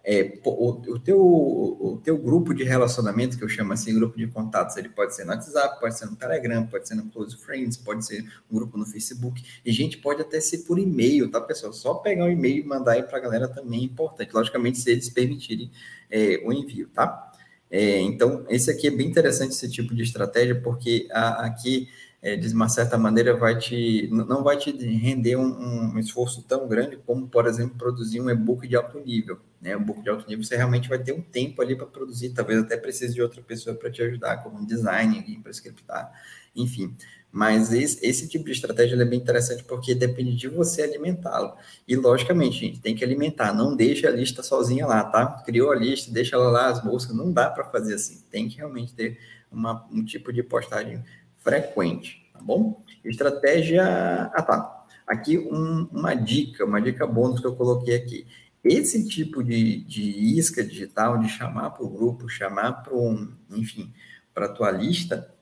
é, 0.04 0.40
o, 0.44 0.70
o, 0.72 1.00
teu, 1.00 1.20
o 1.20 2.02
teu 2.04 2.18
grupo 2.18 2.54
de 2.54 2.64
relacionamento, 2.64 3.38
que 3.38 3.44
eu 3.44 3.50
chamo 3.50 3.74
assim, 3.74 3.94
grupo 3.94 4.18
de 4.18 4.28
contatos, 4.28 4.78
ele 4.78 4.90
pode 4.90 5.16
ser 5.16 5.26
no 5.26 5.32
WhatsApp, 5.32 5.80
pode 5.80 5.98
ser 5.98 6.06
no 6.06 6.16
Telegram, 6.16 6.66
pode 6.66 6.88
ser 6.88 6.96
no 6.96 7.10
Close 7.10 7.38
Friends, 7.38 7.78
pode 7.78 8.06
ser 8.06 8.24
um 8.50 8.56
grupo 8.56 8.78
no 8.78 8.86
Facebook, 8.86 9.44
e 9.66 9.72
gente 9.72 9.98
pode 9.98 10.22
até 10.22 10.40
ser 10.40 10.60
por 10.60 10.80
e-mail, 10.80 11.30
tá, 11.30 11.42
pessoal? 11.42 11.74
Só 11.74 11.96
pegar 11.96 12.26
o 12.26 12.30
e-mail 12.30 12.64
e 12.64 12.68
mandar 12.68 12.94
aí 12.94 13.04
para 13.04 13.18
a 13.18 13.22
galera 13.22 13.48
também 13.48 13.82
é 13.82 13.84
importante, 13.84 14.34
logicamente, 14.34 14.80
se 14.80 14.90
eles 14.90 15.10
permitirem 15.10 15.70
é, 16.10 16.42
o 16.46 16.54
envio, 16.54 16.88
tá? 16.88 17.32
É, 17.70 18.00
então, 18.00 18.46
esse 18.50 18.72
aqui 18.72 18.88
é 18.88 18.92
bem 18.92 19.08
interessante, 19.08 19.52
esse 19.52 19.70
tipo 19.70 19.94
de 19.94 20.02
estratégia, 20.02 20.60
porque 20.60 21.08
a, 21.12 21.46
aqui 21.46 21.88
é, 22.22 22.36
de 22.36 22.54
uma 22.54 22.68
certa 22.68 22.98
maneira 22.98 23.36
vai 23.36 23.58
te 23.58 24.10
não 24.12 24.44
vai 24.44 24.58
te 24.58 24.72
render 24.72 25.38
um, 25.38 25.94
um, 25.94 26.00
esforço 26.00 26.44
tão 26.44 26.68
grande 26.68 26.98
como 26.98 27.28
por 27.28 27.48
exemplo 27.48 27.78
produzir 27.78 28.20
um 28.20 28.30
e-book 28.30 28.68
de 28.68 28.76
alto 28.76 29.00
nível 29.00 29.40
né? 29.62 29.76
Um 29.76 29.82
e-book 29.82 30.02
de 30.02 30.10
alto 30.10 30.28
nível 30.28 30.44
você 30.44 30.58
realmente 30.58 30.90
vai 30.90 31.00
ter 31.00 31.14
um 31.14 31.22
tempo 31.22 31.62
ali 31.62 31.76
para 31.76 31.86
produzir 31.86 32.32
talvez 32.32 32.60
até 32.60 32.76
precise 32.76 33.14
de 33.14 33.22
outra 33.22 33.42
pessoa 33.42 33.76
para 33.76 33.90
te 33.90 34.02
ajudar 34.02 34.44
como 34.44 34.60
um 34.60 34.66
design 34.66 35.40
para 35.42 35.52
scriptar 35.52 36.12
enfim. 36.56 36.96
Mas 37.32 37.72
esse, 37.72 38.04
esse 38.04 38.28
tipo 38.28 38.46
de 38.46 38.54
estratégia 38.54 39.00
é 39.00 39.06
bem 39.06 39.20
interessante 39.20 39.64
porque 39.64 39.94
depende 39.94 40.36
de 40.36 40.48
você 40.48 40.82
alimentá-lo. 40.82 41.54
E 41.88 41.96
logicamente 41.96 42.58
gente 42.60 42.80
tem 42.82 42.96
que 42.96 43.04
alimentar 43.04 43.54
não 43.54 43.76
deixa 43.76 44.08
a 44.08 44.12
lista 44.12 44.42
sozinha 44.42 44.88
lá 44.88 45.04
tá? 45.04 45.44
Criou 45.46 45.72
a 45.72 45.76
lista 45.76 46.12
deixa 46.12 46.36
ela 46.36 46.50
lá 46.50 46.70
as 46.70 46.84
bolsas 46.84 47.16
não 47.16 47.32
dá 47.32 47.50
para 47.50 47.66
fazer 47.66 47.94
assim. 47.94 48.24
Tem 48.32 48.50
que 48.50 48.58
realmente 48.58 48.94
ter 48.94 49.20
uma, 49.52 49.88
um 49.92 50.04
tipo 50.04 50.32
de 50.32 50.44
postagem 50.44 51.04
frequente. 51.40 52.30
tá 52.34 52.40
bom? 52.42 52.82
Estratégia. 53.04 53.84
Ah, 54.34 54.42
tá. 54.42 54.86
Aqui 55.08 55.38
um, 55.38 55.88
uma 55.92 56.14
dica, 56.14 56.66
uma 56.66 56.82
dica 56.82 57.08
bônus 57.08 57.40
que 57.40 57.48
eu 57.48 57.56
coloquei 57.56 57.96
aqui. 57.96 58.28
Esse 58.64 59.08
tipo 59.08 59.44
de, 59.44 59.84
de 59.84 60.02
isca 60.38 60.64
digital, 60.64 61.18
de 61.18 61.30
chamar 61.30 61.72
para 61.72 61.84
o 61.84 61.90
grupo, 61.90 62.28
chamar 62.28 62.84
para 62.84 62.94
um, 62.94 63.34
enfim, 63.52 63.92
para 64.34 64.46
a 64.46 64.50
tua 64.50 64.70
lista, 64.70 65.34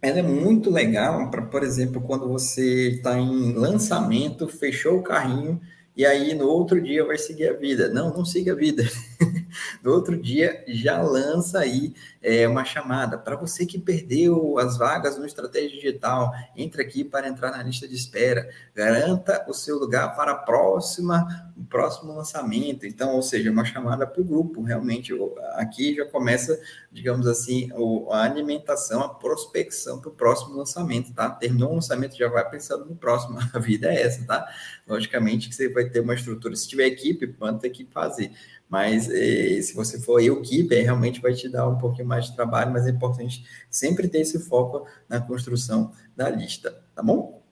ela 0.00 0.18
é 0.18 0.22
muito 0.22 0.70
legal 0.70 1.30
para, 1.30 1.42
por 1.42 1.62
exemplo, 1.62 2.02
quando 2.02 2.28
você 2.28 2.90
está 2.90 3.18
em 3.18 3.54
lançamento, 3.54 4.46
fechou 4.46 4.98
o 4.98 5.02
carrinho 5.02 5.58
e 5.96 6.04
aí 6.04 6.34
no 6.34 6.46
outro 6.46 6.80
dia 6.80 7.04
vai 7.04 7.16
seguir 7.16 7.48
a 7.48 7.54
vida. 7.54 7.88
Não, 7.88 8.12
não 8.12 8.24
siga 8.24 8.52
a 8.52 8.56
vida. 8.56 8.84
no 9.82 9.92
outro 9.92 10.16
dia 10.16 10.64
já 10.68 11.00
lança 11.00 11.60
aí 11.60 11.94
é, 12.22 12.48
uma 12.48 12.64
chamada. 12.64 13.18
Para 13.18 13.36
você 13.36 13.66
que 13.66 13.78
perdeu 13.78 14.58
as 14.58 14.78
vagas 14.78 15.18
no 15.18 15.26
Estratégia 15.26 15.70
Digital, 15.70 16.32
entre 16.56 16.82
aqui 16.82 17.04
para 17.04 17.28
entrar 17.28 17.50
na 17.50 17.62
lista 17.62 17.86
de 17.86 17.94
espera. 17.94 18.48
Garanta 18.74 19.44
o 19.48 19.52
seu 19.52 19.78
lugar 19.78 20.16
para 20.16 20.32
a 20.32 20.36
próxima, 20.36 21.52
o 21.56 21.64
próximo 21.64 22.14
lançamento. 22.14 22.86
Então, 22.86 23.14
ou 23.14 23.22
seja, 23.22 23.50
uma 23.50 23.64
chamada 23.64 24.06
para 24.06 24.20
o 24.20 24.24
grupo. 24.24 24.62
Realmente, 24.62 25.12
aqui 25.54 25.94
já 25.94 26.06
começa, 26.06 26.58
digamos 26.90 27.26
assim, 27.26 27.70
a 28.10 28.22
alimentação, 28.22 29.02
a 29.02 29.08
prospecção 29.08 30.00
para 30.00 30.08
o 30.08 30.14
próximo 30.14 30.56
lançamento, 30.56 31.12
tá? 31.12 31.28
Terminou 31.30 31.72
o 31.72 31.74
lançamento, 31.74 32.16
já 32.16 32.28
vai 32.28 32.48
pensando 32.48 32.86
no 32.86 32.96
próximo. 32.96 33.38
A 33.54 33.58
vida 33.58 33.92
é 33.92 34.02
essa, 34.02 34.24
tá? 34.26 34.46
Logicamente 34.86 35.48
que 35.48 35.54
você 35.54 35.68
vai 35.68 35.84
ter 35.84 36.00
uma 36.00 36.14
estrutura. 36.14 36.56
Se 36.56 36.68
tiver 36.68 36.86
equipe, 36.86 37.34
manda 37.38 37.66
equipe 37.66 37.92
fazer. 37.92 38.32
Mas 38.68 39.08
eh, 39.10 39.60
se 39.62 39.74
você 39.74 40.00
for 40.00 40.20
eu 40.20 40.40
keeper, 40.40 40.82
realmente 40.82 41.20
vai 41.20 41.34
te 41.34 41.48
dar 41.48 41.68
um 41.68 41.78
pouquinho 41.78 42.08
mais 42.08 42.26
de 42.26 42.34
trabalho, 42.34 42.72
mas 42.72 42.86
é 42.86 42.90
importante 42.90 43.44
sempre 43.70 44.08
ter 44.08 44.20
esse 44.20 44.38
foco 44.40 44.86
na 45.08 45.20
construção 45.20 45.92
da 46.16 46.28
lista, 46.28 46.82
tá 46.94 47.02
bom? 47.02 47.42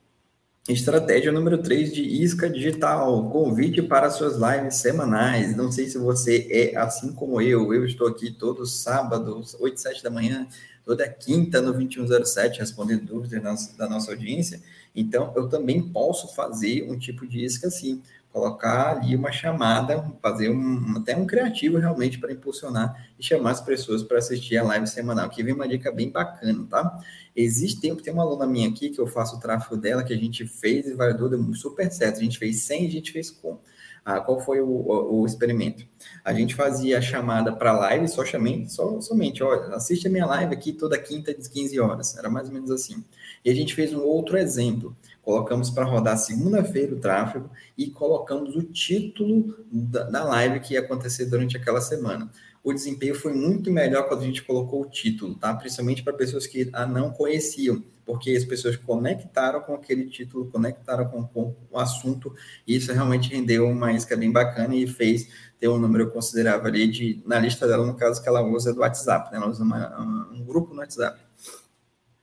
Estratégia 0.69 1.33
número 1.33 1.61
3 1.61 1.93
de 1.93 2.03
isca 2.03 2.49
digital, 2.49 3.29
convite 3.31 3.83
para 3.83 4.09
suas 4.11 4.37
lives 4.37 4.77
semanais. 4.77 5.57
Não 5.57 5.73
sei 5.73 5.89
se 5.89 5.99
você 5.99 6.47
é 6.53 6.77
assim 6.77 7.13
como 7.13 7.41
eu, 7.41 7.75
eu 7.75 7.85
estou 7.85 8.07
aqui 8.07 8.31
todo 8.31 8.65
sábado, 8.65 9.43
8, 9.59 9.81
7 9.81 10.05
da 10.05 10.11
manhã, 10.11 10.47
toda 10.85 11.09
quinta 11.09 11.61
no 11.61 11.73
2107, 11.73 12.61
respondendo 12.61 13.07
dúvidas 13.07 13.75
da 13.77 13.89
nossa 13.89 14.13
audiência. 14.13 14.63
Então, 14.95 15.33
eu 15.35 15.49
também 15.49 15.83
posso 15.83 16.33
fazer 16.33 16.89
um 16.89 16.97
tipo 16.97 17.27
de 17.27 17.45
isca 17.45 17.67
assim 17.67 18.01
colocar 18.33 18.97
ali 18.97 19.15
uma 19.15 19.31
chamada, 19.31 20.11
fazer 20.23 20.49
um, 20.49 20.97
até 20.97 21.15
um 21.15 21.27
criativo 21.27 21.79
realmente 21.79 22.19
para 22.19 22.33
impulsionar 22.33 23.09
e 23.19 23.23
chamar 23.23 23.51
as 23.51 23.61
pessoas 23.61 24.03
para 24.03 24.19
assistir 24.19 24.57
a 24.57 24.65
live 24.65 24.87
semanal. 24.87 25.27
Aqui 25.27 25.43
vem 25.43 25.53
uma 25.53 25.69
dica 25.69 25.93
bem 25.93 26.11
bacana, 26.11 26.67
tá? 26.69 26.99
Existe 27.37 27.81
tempo, 27.81 28.03
tem 28.03 28.13
uma 28.13 28.23
aluna 28.23 28.47
minha 28.47 28.69
aqui 28.69 28.89
que 28.89 29.01
eu 29.01 29.07
faço 29.07 29.37
o 29.37 29.41
tráfego 29.41 29.77
dela, 29.77 30.03
que 30.03 30.15
a 30.15 30.17
gente 30.17 30.47
fez 30.47 30.87
e 30.87 30.95
validou, 30.95 31.29
deu 31.29 31.55
super 31.55 31.93
certo. 31.93 32.17
A 32.17 32.23
gente 32.23 32.39
fez 32.39 32.63
100 32.63 32.87
a 32.87 32.91
gente 32.91 33.13
fez 33.13 33.31
com. 33.31 33.59
Ah, 34.05 34.21
qual 34.21 34.41
foi 34.41 34.61
o, 34.61 34.67
o, 34.67 35.21
o, 35.21 35.27
experimento? 35.27 35.87
A 36.25 36.33
gente 36.33 36.55
fazia 36.55 36.99
a 36.99 37.01
chamada 37.01 37.53
para 37.53 37.73
live 37.73 38.09
só 38.09 38.25
somente, 38.25 38.73
só, 38.73 39.01
somente, 39.01 39.43
olha, 39.45 39.75
assiste 39.77 40.09
a 40.09 40.11
minha 40.11 40.27
live 40.27 40.53
aqui 40.53 40.73
toda 40.73 40.99
quinta 40.99 41.31
às 41.31 41.47
15 41.47 41.79
horas. 41.79 42.17
Era 42.17 42.29
mais 42.29 42.49
ou 42.49 42.55
menos 42.55 42.71
assim. 42.71 43.05
E 43.45 43.51
a 43.51 43.55
gente 43.55 43.75
fez 43.75 43.93
um 43.95 44.03
outro 44.03 44.37
exemplo 44.37 44.97
colocamos 45.23 45.71
para 45.71 45.85
rodar 45.85 46.19
segunda-feira 46.19 46.95
o 46.95 46.99
tráfego 46.99 47.49
e 47.79 47.89
colocamos 47.91 48.57
o 48.57 48.63
título 48.63 49.57
da, 49.71 50.05
da, 50.05 50.25
live 50.25 50.61
que 50.61 50.75
ia 50.75 50.81
acontecer 50.81 51.27
durante 51.27 51.57
aquela 51.57 51.81
semana. 51.81 52.29
O 52.65 52.73
desempenho 52.73 53.15
foi 53.15 53.33
muito 53.33 53.71
melhor 53.73 54.07
quando 54.07 54.23
a 54.23 54.27
gente 54.27 54.43
colocou 54.45 54.83
o 54.83 54.89
título, 54.89 55.35
tá? 55.35 55.53
Principalmente 55.55 56.03
para 56.03 56.13
pessoas 56.13 56.47
que 56.47 56.71
a 56.73 56.87
não 56.87 57.11
conheciam, 57.11 57.83
porque 58.05 58.31
as 58.31 58.45
pessoas 58.45 58.77
conectaram 58.77 59.61
com 59.61 59.75
aquele 59.75 60.07
título, 60.07 60.47
conectaram 60.47 61.07
com, 61.07 61.25
com 61.27 61.57
o 61.71 61.79
assunto, 61.79 62.33
e 62.67 62.77
isso 62.77 62.93
realmente 62.93 63.35
rendeu 63.35 63.69
uma 63.69 63.93
isca 63.93 64.17
bem 64.17 64.31
bacana 64.31 64.77
e 64.77 64.87
fez 64.87 65.29
ter 65.59 65.69
um 65.69 65.79
número 65.79 66.11
considerável 66.11 66.67
ali 66.67 66.87
de, 66.87 67.23
na 67.27 67.39
lista 67.39 67.67
dela, 67.67 67.85
no 67.85 67.95
caso 67.95 68.23
que 68.23 68.29
ela 68.29 68.43
usa 68.43 68.73
do 68.73 68.81
WhatsApp, 68.81 69.33
né? 69.33 69.39
Ela 69.39 69.49
usa 69.49 69.65
uma, 69.65 70.31
um 70.33 70.45
grupo 70.45 70.73
no 70.73 70.81
WhatsApp. 70.81 71.21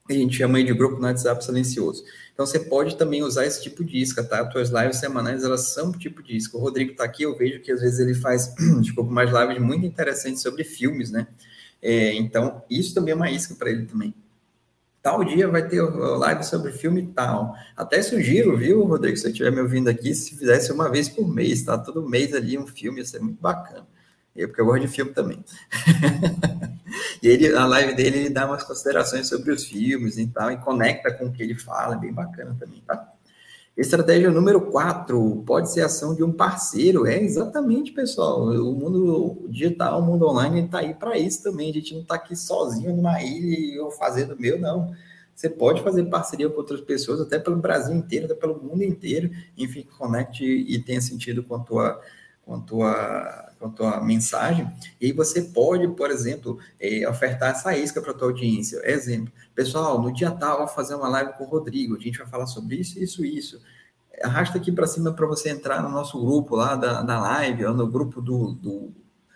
A 0.09 0.13
gente 0.13 0.37
chama 0.37 0.63
de 0.63 0.73
grupo 0.73 0.99
no 0.99 1.05
WhatsApp 1.05 1.43
silencioso. 1.43 2.03
Então 2.39 2.47
você 2.47 2.57
pode 2.59 2.95
também 2.95 3.21
usar 3.21 3.45
esse 3.45 3.61
tipo 3.61 3.83
de 3.83 3.97
isca, 3.97 4.23
tá? 4.23 4.39
As 4.39 4.49
tuas 4.49 4.69
lives 4.69 4.95
semanais, 4.95 5.43
elas 5.43 5.73
são 5.73 5.89
um 5.89 5.91
tipo 5.91 6.23
de 6.23 6.37
isca. 6.37 6.55
O 6.55 6.61
Rodrigo 6.61 6.91
está 6.91 7.03
aqui, 7.03 7.23
eu 7.23 7.37
vejo 7.37 7.59
que 7.59 7.69
às 7.69 7.81
vezes 7.81 7.99
ele 7.99 8.13
faz, 8.13 8.55
desculpa, 8.79 9.11
mais 9.11 9.29
lives 9.29 9.61
muito 9.61 9.85
interessantes 9.85 10.41
sobre 10.41 10.63
filmes, 10.63 11.11
né? 11.11 11.27
É, 11.81 12.13
então, 12.13 12.63
isso 12.69 12.93
também 12.93 13.11
é 13.11 13.15
uma 13.15 13.29
isca 13.29 13.55
para 13.55 13.69
ele 13.69 13.85
também. 13.85 14.15
Tal 15.01 15.21
dia 15.25 15.49
vai 15.49 15.67
ter 15.67 15.81
live 15.81 16.45
sobre 16.45 16.71
filme 16.71 17.11
tal. 17.13 17.53
Até 17.75 18.01
sugiro, 18.01 18.55
viu, 18.55 18.85
Rodrigo, 18.85 19.17
se 19.17 19.23
você 19.23 19.31
estiver 19.31 19.51
me 19.51 19.59
ouvindo 19.59 19.89
aqui, 19.89 20.15
se 20.15 20.33
fizesse 20.37 20.71
uma 20.71 20.89
vez 20.89 21.09
por 21.09 21.27
mês, 21.27 21.63
tá? 21.63 21.77
Todo 21.77 22.07
mês 22.07 22.33
ali 22.33 22.57
um 22.57 22.65
filme, 22.65 22.99
ia 22.99 23.05
ser 23.05 23.19
muito 23.19 23.41
bacana. 23.41 23.85
Porque 24.47 24.61
eu 24.61 24.65
gosto 24.65 24.81
de 24.81 24.87
filme 24.87 25.11
também. 25.11 25.43
e 27.21 27.27
ele, 27.27 27.55
a 27.55 27.65
live 27.65 27.95
dele, 27.95 28.17
ele 28.19 28.29
dá 28.29 28.45
umas 28.45 28.63
considerações 28.63 29.27
sobre 29.27 29.51
os 29.51 29.65
filmes 29.65 30.17
e 30.17 30.27
tal, 30.27 30.51
e 30.51 30.57
conecta 30.57 31.11
com 31.11 31.25
o 31.25 31.31
que 31.31 31.43
ele 31.43 31.55
fala, 31.55 31.95
é 31.95 31.99
bem 31.99 32.13
bacana 32.13 32.55
também, 32.59 32.81
tá? 32.85 33.13
Estratégia 33.79 34.29
número 34.29 34.59
4, 34.59 35.41
pode 35.45 35.71
ser 35.71 35.79
ação 35.79 36.13
de 36.13 36.21
um 36.21 36.33
parceiro. 36.33 37.07
É 37.07 37.17
exatamente, 37.23 37.93
pessoal. 37.93 38.43
O 38.43 38.75
mundo 38.75 39.47
digital, 39.47 40.01
o 40.01 40.05
mundo 40.05 40.27
online 40.27 40.65
está 40.65 40.79
aí 40.79 40.93
para 40.93 41.17
isso 41.17 41.41
também. 41.41 41.69
A 41.69 41.73
gente 41.73 41.93
não 41.93 42.01
está 42.01 42.15
aqui 42.15 42.35
sozinho 42.35 42.93
numa 42.93 43.23
ilha 43.23 43.57
e 43.57 43.75
eu 43.77 43.89
fazendo 43.89 44.33
o 44.33 44.41
meu, 44.41 44.59
não. 44.59 44.93
Você 45.33 45.49
pode 45.49 45.81
fazer 45.81 46.03
parceria 46.07 46.49
com 46.49 46.57
outras 46.57 46.81
pessoas, 46.81 47.21
até 47.21 47.39
pelo 47.39 47.55
Brasil 47.55 47.95
inteiro, 47.95 48.25
até 48.25 48.35
pelo 48.35 48.61
mundo 48.61 48.83
inteiro. 48.83 49.31
Enfim, 49.57 49.87
conecte 49.97 50.43
e 50.43 50.77
tenha 50.83 50.99
sentido 50.99 51.41
com 51.41 51.55
a 51.55 51.59
tua, 51.59 52.01
com 52.57 52.79
com 53.59 53.67
a 53.67 53.69
tua 53.69 54.01
mensagem, 54.01 54.71
e 55.01 55.07
aí 55.07 55.11
você 55.11 55.41
pode, 55.41 55.85
por 55.89 56.09
exemplo, 56.09 56.57
é, 56.79 57.07
ofertar 57.07 57.51
essa 57.51 57.77
isca 57.77 58.01
para 58.01 58.13
tua 58.13 58.29
audiência. 58.29 58.81
Exemplo, 58.89 59.31
pessoal, 59.53 60.01
no 60.01 60.13
dia 60.13 60.31
tal, 60.31 60.59
vou 60.59 60.67
fazer 60.67 60.95
uma 60.95 61.09
live 61.09 61.33
com 61.33 61.43
o 61.43 61.47
Rodrigo, 61.47 61.95
a 61.95 61.99
gente 61.99 62.17
vai 62.17 62.27
falar 62.27 62.47
sobre 62.47 62.77
isso, 62.77 62.97
isso, 62.97 63.25
isso. 63.25 63.61
Arrasta 64.23 64.57
aqui 64.57 64.71
para 64.71 64.87
cima 64.87 65.11
para 65.11 65.27
você 65.27 65.49
entrar 65.49 65.83
no 65.83 65.89
nosso 65.89 66.19
grupo 66.19 66.55
lá 66.55 66.75
da, 66.75 67.01
da 67.01 67.19
live, 67.19 67.65
ou 67.65 67.73
no 67.73 67.85
grupo 67.85 68.21
do, 68.21 68.53
do, 68.53 68.93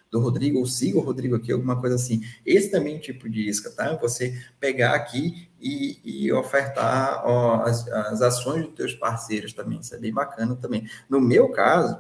do 0.10 0.20
Rodrigo, 0.20 0.60
ou 0.60 0.65
siga 0.65 0.98
o 0.98 1.01
Rodrigo 1.01 1.36
aqui, 1.36 1.51
alguma 1.51 1.79
coisa 1.79 1.96
assim. 1.96 2.22
Esse 2.46 2.72
também 2.72 2.96
é 2.96 3.00
tipo 3.00 3.29
de 3.29 3.48
isca, 3.50 3.72
tá? 3.72 3.96
Você 3.98 4.41
pegar 4.60 4.93
aqui 4.93 5.50
e, 5.60 6.00
e 6.03 6.32
ofertar 6.32 7.24
ó, 7.25 7.63
as, 7.63 7.88
as 7.89 8.22
ações 8.22 8.65
dos 8.65 8.74
teus 8.74 8.93
parceiros 8.93 9.53
também, 9.53 9.79
isso 9.79 9.93
é 9.93 9.98
bem 9.98 10.13
bacana 10.13 10.55
também. 10.55 10.88
No 11.10 11.20
meu 11.20 11.50
caso, 11.50 11.98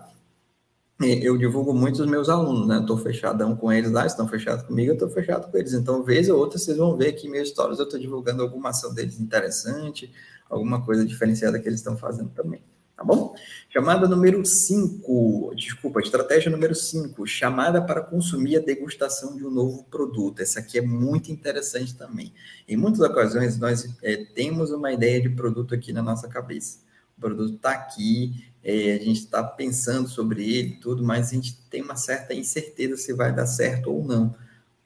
eu 1.01 1.37
divulgo 1.37 1.73
muito 1.73 2.01
os 2.01 2.09
meus 2.09 2.29
alunos, 2.29 2.67
né? 2.67 2.79
Estou 2.79 2.97
fechadão 2.97 3.55
com 3.55 3.71
eles 3.71 3.91
lá, 3.91 4.05
estão 4.05 4.27
fechados 4.27 4.65
comigo, 4.65 4.91
eu 4.91 4.93
estou 4.93 5.09
fechado 5.09 5.51
com 5.51 5.57
eles. 5.57 5.73
Então, 5.73 6.03
vez 6.03 6.29
ou 6.29 6.39
outra, 6.39 6.57
vocês 6.57 6.77
vão 6.77 6.95
ver 6.95 7.09
aqui 7.09 7.27
meus 7.27 7.49
stories, 7.49 7.79
eu 7.79 7.85
estou 7.85 7.99
divulgando 7.99 8.41
alguma 8.41 8.69
ação 8.69 8.93
deles 8.93 9.19
interessante, 9.19 10.11
alguma 10.49 10.83
coisa 10.85 11.05
diferenciada 11.05 11.59
que 11.59 11.67
eles 11.67 11.79
estão 11.79 11.97
fazendo 11.97 12.29
também. 12.29 12.61
Tá 12.95 13.03
bom? 13.03 13.33
Chamada 13.69 14.07
número 14.07 14.45
5, 14.45 15.53
desculpa, 15.55 15.99
estratégia 15.99 16.51
número 16.51 16.75
5, 16.75 17.25
chamada 17.25 17.81
para 17.81 18.01
consumir 18.01 18.57
a 18.57 18.59
degustação 18.59 19.35
de 19.35 19.43
um 19.43 19.49
novo 19.49 19.83
produto. 19.85 20.41
Essa 20.41 20.59
aqui 20.59 20.77
é 20.77 20.81
muito 20.81 21.31
interessante 21.31 21.95
também. 21.97 22.31
Em 22.67 22.77
muitas 22.77 23.01
ocasiões, 23.01 23.57
nós 23.57 23.89
é, 24.03 24.25
temos 24.35 24.69
uma 24.69 24.93
ideia 24.93 25.19
de 25.19 25.29
produto 25.29 25.73
aqui 25.73 25.91
na 25.91 26.03
nossa 26.03 26.27
cabeça. 26.27 26.83
O 27.17 27.21
produto 27.21 27.55
está 27.55 27.71
aqui, 27.71 28.51
é, 28.63 28.93
a 28.93 28.97
gente 28.99 29.19
está 29.19 29.43
pensando 29.43 30.07
sobre 30.07 30.43
ele 30.57 30.77
tudo, 30.81 31.03
mas 31.03 31.29
a 31.29 31.33
gente 31.35 31.57
tem 31.69 31.81
uma 31.81 31.95
certa 31.95 32.33
incerteza 32.33 32.95
se 32.97 33.13
vai 33.13 33.33
dar 33.33 33.45
certo 33.45 33.91
ou 33.91 34.03
não. 34.05 34.35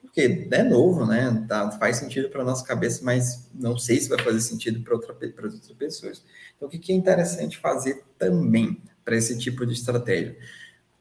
Porque 0.01 0.47
é 0.51 0.63
novo, 0.63 1.05
né? 1.05 1.45
Tá, 1.47 1.69
faz 1.71 1.97
sentido 1.97 2.29
para 2.29 2.43
nossa 2.43 2.65
cabeça, 2.65 3.01
mas 3.03 3.47
não 3.53 3.77
sei 3.77 3.99
se 3.99 4.09
vai 4.09 4.17
fazer 4.19 4.41
sentido 4.41 4.81
para 4.81 4.95
outra, 4.95 5.13
outras 5.13 5.59
pessoas. 5.77 6.23
Então, 6.55 6.67
o 6.67 6.71
que, 6.71 6.79
que 6.79 6.91
é 6.91 6.95
interessante 6.95 7.57
fazer 7.57 8.03
também 8.17 8.81
para 9.05 9.15
esse 9.15 9.37
tipo 9.37 9.65
de 9.65 9.73
estratégia? 9.73 10.35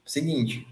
Seguinte, 0.05 0.67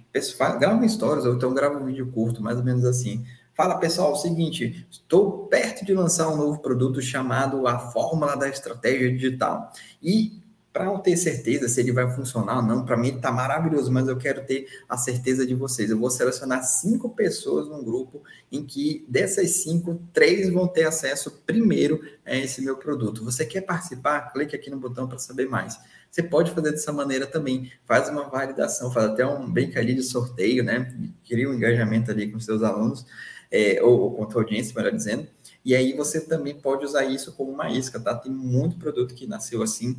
grava 0.60 0.86
stories 0.86 1.24
ou 1.24 1.34
então 1.34 1.54
grava 1.54 1.78
um 1.78 1.86
vídeo 1.86 2.06
curto, 2.12 2.42
mais 2.42 2.58
ou 2.58 2.64
menos 2.64 2.84
assim. 2.84 3.24
Fala 3.54 3.78
pessoal, 3.78 4.12
o 4.12 4.16
seguinte, 4.16 4.86
estou 4.90 5.46
perto 5.46 5.84
de 5.84 5.94
lançar 5.94 6.28
um 6.28 6.36
novo 6.36 6.58
produto 6.58 7.00
chamado 7.00 7.66
a 7.66 7.78
Fórmula 7.78 8.36
da 8.36 8.48
Estratégia 8.48 9.10
Digital. 9.10 9.72
E 10.02 10.43
para 10.74 10.86
eu 10.86 10.98
ter 10.98 11.16
certeza 11.16 11.68
se 11.68 11.80
ele 11.80 11.92
vai 11.92 12.10
funcionar 12.10 12.56
ou 12.56 12.62
não, 12.62 12.84
para 12.84 12.96
mim 12.96 13.06
ele 13.06 13.16
está 13.18 13.30
maravilhoso, 13.30 13.92
mas 13.92 14.08
eu 14.08 14.16
quero 14.16 14.44
ter 14.44 14.66
a 14.88 14.98
certeza 14.98 15.46
de 15.46 15.54
vocês. 15.54 15.88
Eu 15.88 16.00
vou 16.00 16.10
selecionar 16.10 16.64
cinco 16.64 17.10
pessoas 17.10 17.68
num 17.68 17.84
grupo 17.84 18.24
em 18.50 18.66
que 18.66 19.06
dessas 19.08 19.62
cinco, 19.62 20.02
três 20.12 20.50
vão 20.50 20.66
ter 20.66 20.82
acesso 20.82 21.30
primeiro 21.46 22.00
a 22.26 22.34
esse 22.34 22.60
meu 22.60 22.76
produto. 22.76 23.24
Você 23.24 23.46
quer 23.46 23.60
participar? 23.60 24.32
Clique 24.32 24.56
aqui 24.56 24.68
no 24.68 24.76
botão 24.76 25.06
para 25.06 25.16
saber 25.16 25.48
mais. 25.48 25.78
Você 26.10 26.24
pode 26.24 26.50
fazer 26.50 26.72
dessa 26.72 26.92
maneira 26.92 27.24
também. 27.24 27.70
Faz 27.84 28.08
uma 28.08 28.28
validação, 28.28 28.90
faz 28.90 29.06
até 29.12 29.24
um 29.24 29.48
brinca 29.48 29.78
ali 29.78 29.94
de 29.94 30.02
sorteio, 30.02 30.64
né? 30.64 30.92
Cria 31.24 31.48
um 31.48 31.54
engajamento 31.54 32.10
ali 32.10 32.32
com 32.32 32.40
seus 32.40 32.64
alunos, 32.64 33.06
é, 33.48 33.80
ou, 33.80 34.00
ou 34.00 34.14
com 34.14 34.24
a 34.24 34.26
tua 34.26 34.42
audiência, 34.42 34.74
melhor 34.74 34.92
dizendo. 34.92 35.28
E 35.64 35.72
aí 35.72 35.92
você 35.92 36.20
também 36.20 36.56
pode 36.56 36.84
usar 36.84 37.04
isso 37.04 37.32
como 37.32 37.52
uma 37.52 37.70
isca, 37.70 38.00
tá? 38.00 38.12
Tem 38.12 38.32
muito 38.32 38.76
produto 38.76 39.14
que 39.14 39.24
nasceu 39.24 39.62
assim, 39.62 39.96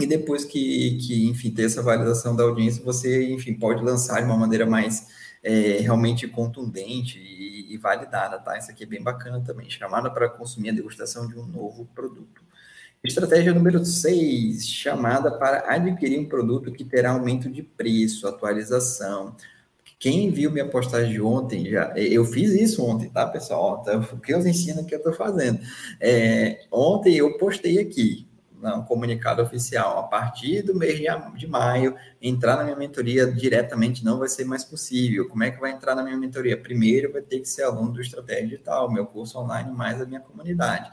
e 0.00 0.06
depois 0.06 0.44
que, 0.44 0.98
que, 0.98 1.28
enfim, 1.28 1.50
ter 1.50 1.64
essa 1.64 1.82
validação 1.82 2.34
da 2.34 2.44
audiência, 2.44 2.82
você, 2.84 3.30
enfim, 3.32 3.54
pode 3.54 3.82
lançar 3.82 4.20
de 4.20 4.26
uma 4.26 4.36
maneira 4.36 4.66
mais 4.66 5.06
é, 5.42 5.78
realmente 5.80 6.26
contundente 6.28 7.18
e, 7.18 7.72
e, 7.72 7.76
validada, 7.78 8.38
tá? 8.38 8.58
Isso 8.58 8.70
aqui 8.70 8.84
é 8.84 8.86
bem 8.86 9.02
bacana 9.02 9.40
também. 9.40 9.68
Chamada 9.70 10.10
para 10.10 10.28
consumir 10.28 10.70
a 10.70 10.74
degustação 10.74 11.26
de 11.26 11.38
um 11.38 11.46
novo 11.46 11.86
produto. 11.94 12.42
Estratégia 13.02 13.54
número 13.54 13.82
6, 13.82 14.68
chamada 14.68 15.30
para 15.30 15.72
adquirir 15.74 16.18
um 16.20 16.28
produto 16.28 16.70
que 16.70 16.84
terá 16.84 17.12
aumento 17.12 17.50
de 17.50 17.62
preço, 17.62 18.28
atualização. 18.28 19.34
Quem 19.98 20.30
viu 20.30 20.50
minha 20.50 20.68
postagem 20.68 21.12
de 21.12 21.20
ontem, 21.20 21.70
já, 21.70 21.92
eu 21.96 22.24
fiz 22.24 22.52
isso 22.52 22.84
ontem, 22.84 23.08
tá, 23.08 23.26
pessoal? 23.26 23.80
Então, 23.82 24.00
o 24.12 24.18
que 24.18 24.32
eu 24.32 24.38
ensino 24.46 24.84
que 24.84 24.94
eu 24.94 24.98
estou 24.98 25.14
fazendo. 25.14 25.60
É, 25.98 26.64
ontem 26.70 27.16
eu 27.16 27.38
postei 27.38 27.78
aqui, 27.78 28.26
um 28.62 28.82
comunicado 28.82 29.42
oficial. 29.42 29.98
A 29.98 30.02
partir 30.04 30.62
do 30.62 30.74
mês 30.74 31.00
de 31.36 31.46
maio, 31.46 31.94
entrar 32.20 32.56
na 32.56 32.64
minha 32.64 32.76
mentoria 32.76 33.30
diretamente 33.30 34.04
não 34.04 34.18
vai 34.18 34.28
ser 34.28 34.44
mais 34.44 34.64
possível. 34.64 35.28
Como 35.28 35.42
é 35.42 35.50
que 35.50 35.60
vai 35.60 35.72
entrar 35.72 35.94
na 35.94 36.02
minha 36.02 36.16
mentoria? 36.16 36.56
Primeiro, 36.56 37.12
vai 37.12 37.22
ter 37.22 37.40
que 37.40 37.48
ser 37.48 37.62
aluno 37.62 37.92
do 37.92 38.00
Estratégia 38.00 38.48
Digital, 38.48 38.90
meu 38.90 39.06
curso 39.06 39.38
online, 39.38 39.70
mais 39.72 40.00
a 40.00 40.06
minha 40.06 40.20
comunidade. 40.20 40.90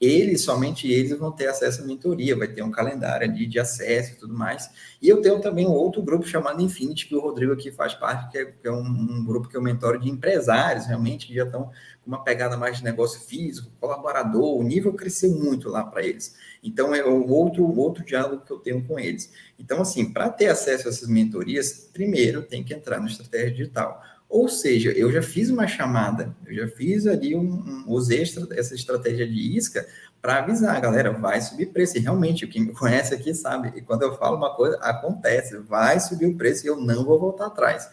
Eles, 0.00 0.42
somente 0.44 0.90
eles, 0.90 1.10
vão 1.18 1.30
ter 1.30 1.46
acesso 1.46 1.82
à 1.82 1.84
mentoria, 1.84 2.34
vai 2.34 2.48
ter 2.48 2.62
um 2.62 2.70
calendário 2.70 3.28
ali 3.28 3.46
de 3.46 3.58
acesso 3.60 4.12
e 4.12 4.16
tudo 4.16 4.32
mais. 4.32 4.70
E 5.00 5.06
eu 5.06 5.20
tenho 5.20 5.38
também 5.40 5.66
um 5.66 5.72
outro 5.72 6.02
grupo 6.02 6.26
chamado 6.26 6.62
Infinity, 6.62 7.06
que 7.06 7.14
o 7.14 7.20
Rodrigo 7.20 7.52
aqui 7.52 7.70
faz 7.70 7.92
parte, 7.92 8.30
que 8.32 8.38
é, 8.38 8.46
que 8.46 8.66
é 8.66 8.72
um, 8.72 8.80
um, 8.80 9.22
grupo 9.22 9.46
que 9.46 9.56
eu 9.56 9.60
mentoro 9.60 10.00
de 10.00 10.08
empresários, 10.08 10.86
realmente, 10.86 11.26
que 11.26 11.34
já 11.34 11.44
estão 11.44 11.64
com 11.64 12.06
uma 12.06 12.24
pegada 12.24 12.56
mais 12.56 12.78
de 12.78 12.84
negócio 12.84 13.20
físico, 13.20 13.70
colaborador, 13.78 14.56
o 14.56 14.62
nível 14.62 14.94
cresceu 14.94 15.32
muito 15.32 15.68
lá 15.68 15.84
para 15.84 16.02
eles. 16.02 16.34
Então, 16.62 16.94
é 16.94 17.04
o 17.04 17.28
outro, 17.28 17.64
outro 17.78 18.02
diálogo 18.02 18.42
que 18.44 18.50
eu 18.50 18.58
tenho 18.58 18.82
com 18.82 18.98
eles. 18.98 19.30
Então, 19.58 19.82
assim, 19.82 20.10
para 20.10 20.30
ter 20.30 20.46
acesso 20.46 20.88
a 20.88 20.90
essas 20.90 21.08
mentorias, 21.08 21.90
primeiro 21.92 22.40
tem 22.42 22.64
que 22.64 22.72
entrar 22.72 23.00
no 23.00 23.06
Estratégia 23.06 23.50
Digital. 23.50 24.02
Ou 24.30 24.48
seja, 24.48 24.92
eu 24.92 25.10
já 25.10 25.20
fiz 25.20 25.50
uma 25.50 25.66
chamada, 25.66 26.32
eu 26.46 26.54
já 26.54 26.68
fiz 26.68 27.04
ali 27.04 27.34
um, 27.34 27.42
um 27.42 27.84
usei 27.88 28.22
essa 28.22 28.76
estratégia 28.76 29.26
de 29.26 29.56
isca 29.56 29.84
para 30.22 30.38
avisar, 30.38 30.80
galera, 30.80 31.12
vai 31.12 31.40
subir 31.40 31.66
preço. 31.66 31.98
E 31.98 32.00
realmente, 32.00 32.46
quem 32.46 32.62
me 32.62 32.72
conhece 32.72 33.12
aqui 33.12 33.34
sabe, 33.34 33.72
e 33.76 33.82
quando 33.82 34.02
eu 34.02 34.16
falo 34.16 34.36
uma 34.36 34.54
coisa, 34.54 34.78
acontece, 34.82 35.58
vai 35.58 35.98
subir 35.98 36.26
o 36.26 36.36
preço 36.36 36.64
e 36.64 36.68
eu 36.68 36.76
não 36.76 37.04
vou 37.04 37.18
voltar 37.18 37.46
atrás. 37.46 37.90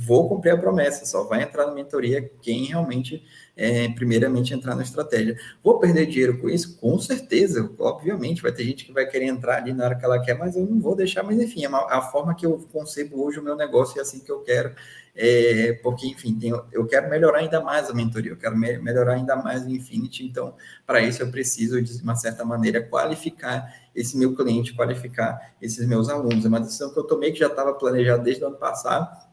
Vou 0.00 0.28
cumprir 0.28 0.50
a 0.50 0.56
promessa, 0.56 1.04
só 1.04 1.24
vai 1.24 1.42
entrar 1.42 1.66
na 1.66 1.74
mentoria 1.74 2.30
quem 2.40 2.66
realmente 2.66 3.20
é, 3.56 3.88
primeiramente 3.88 4.54
entrar 4.54 4.76
na 4.76 4.84
estratégia. 4.84 5.36
Vou 5.60 5.80
perder 5.80 6.06
dinheiro 6.06 6.38
com 6.38 6.48
isso? 6.48 6.78
Com 6.78 6.96
certeza, 7.00 7.68
obviamente, 7.76 8.40
vai 8.40 8.52
ter 8.52 8.62
gente 8.62 8.84
que 8.84 8.92
vai 8.92 9.06
querer 9.06 9.26
entrar 9.26 9.56
ali 9.56 9.72
na 9.72 9.84
hora 9.84 9.96
que 9.96 10.04
ela 10.04 10.22
quer, 10.22 10.38
mas 10.38 10.56
eu 10.56 10.64
não 10.64 10.80
vou 10.80 10.94
deixar, 10.94 11.24
mas 11.24 11.40
enfim, 11.40 11.64
é 11.64 11.68
a 11.68 12.00
forma 12.00 12.32
que 12.36 12.46
eu 12.46 12.64
concebo 12.72 13.24
hoje 13.24 13.40
o 13.40 13.42
meu 13.42 13.56
negócio 13.56 13.98
é 13.98 14.02
assim 14.02 14.20
que 14.20 14.30
eu 14.30 14.38
quero, 14.40 14.72
é, 15.16 15.72
porque, 15.82 16.06
enfim, 16.06 16.38
eu 16.70 16.86
quero 16.86 17.10
melhorar 17.10 17.40
ainda 17.40 17.60
mais 17.60 17.90
a 17.90 17.92
mentoria, 17.92 18.30
eu 18.30 18.36
quero 18.36 18.56
me, 18.56 18.78
melhorar 18.78 19.14
ainda 19.14 19.34
mais 19.34 19.66
o 19.66 19.68
Infinity, 19.68 20.24
então, 20.24 20.54
para 20.86 21.00
isso 21.00 21.20
eu 21.20 21.28
preciso, 21.28 21.82
de 21.82 22.00
uma 22.00 22.14
certa 22.14 22.44
maneira, 22.44 22.80
qualificar 22.80 23.66
esse 23.92 24.16
meu 24.16 24.32
cliente, 24.36 24.74
qualificar 24.74 25.56
esses 25.60 25.84
meus 25.88 26.08
alunos. 26.08 26.44
É 26.44 26.48
uma 26.48 26.60
decisão 26.60 26.92
que 26.92 27.00
eu 27.00 27.02
tomei 27.02 27.32
que 27.32 27.40
já 27.40 27.48
estava 27.48 27.74
planejada 27.74 28.22
desde 28.22 28.44
o 28.44 28.46
ano 28.46 28.58
passado, 28.58 29.27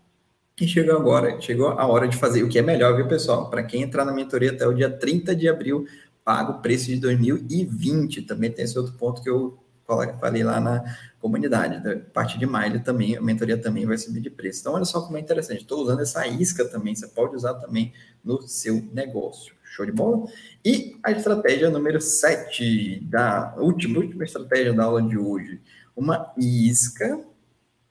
e 0.60 0.68
chegou 0.68 0.96
agora, 0.96 1.40
chegou 1.42 1.68
a 1.70 1.86
hora 1.86 2.08
de 2.08 2.16
fazer 2.16 2.44
o 2.44 2.50
que 2.50 2.58
é 2.58 2.62
melhor, 2.62 2.96
viu, 2.96 3.08
pessoal? 3.08 3.50
Para 3.50 3.64
quem 3.64 3.82
entrar 3.82 4.06
na 4.06 4.14
mentoria 4.14 4.52
até 4.52 4.66
o 4.66 4.74
dia 4.74 4.90
30 4.90 5.36
de 5.36 5.50
abril, 5.50 5.86
paga 6.24 6.52
o 6.52 6.62
preço 6.62 6.86
de 6.86 6.98
2020. 6.98 8.22
Também 8.22 8.52
tem 8.52 8.64
esse 8.64 8.78
outro 8.78 8.94
ponto 8.94 9.22
que 9.22 9.30
eu 9.30 9.60
falei 9.86 10.44
lá 10.44 10.62
na 10.62 10.84
comunidade. 11.20 11.84
Da 11.84 11.98
parte 11.98 12.40
de 12.40 12.46
maio 12.46 12.82
também, 12.82 13.18
a 13.18 13.22
mentoria 13.22 13.58
também 13.58 13.86
vai 13.86 13.98
subir 13.98 14.22
de 14.22 14.30
preço. 14.30 14.62
Então, 14.62 14.74
olha 14.74 14.86
só 14.86 15.02
como 15.02 15.18
é 15.18 15.20
interessante. 15.20 15.62
Estou 15.62 15.84
usando 15.84 16.02
essa 16.02 16.26
isca 16.26 16.64
também, 16.64 16.96
você 16.96 17.08
pode 17.08 17.36
usar 17.36 17.56
também 17.56 17.94
no 18.24 18.42
seu 18.44 18.82
negócio. 18.94 19.54
Show 19.64 19.86
de 19.86 19.92
bola? 19.92 20.26
E 20.64 20.98
a 21.04 21.12
estratégia 21.12 21.70
número 21.70 22.00
7 22.00 23.02
da 23.10 23.54
última, 23.58 24.00
última 24.00 24.24
estratégia 24.24 24.74
da 24.74 24.86
aula 24.86 25.02
de 25.02 25.18
hoje. 25.18 25.60
Uma 25.94 26.34
isca 26.38 27.26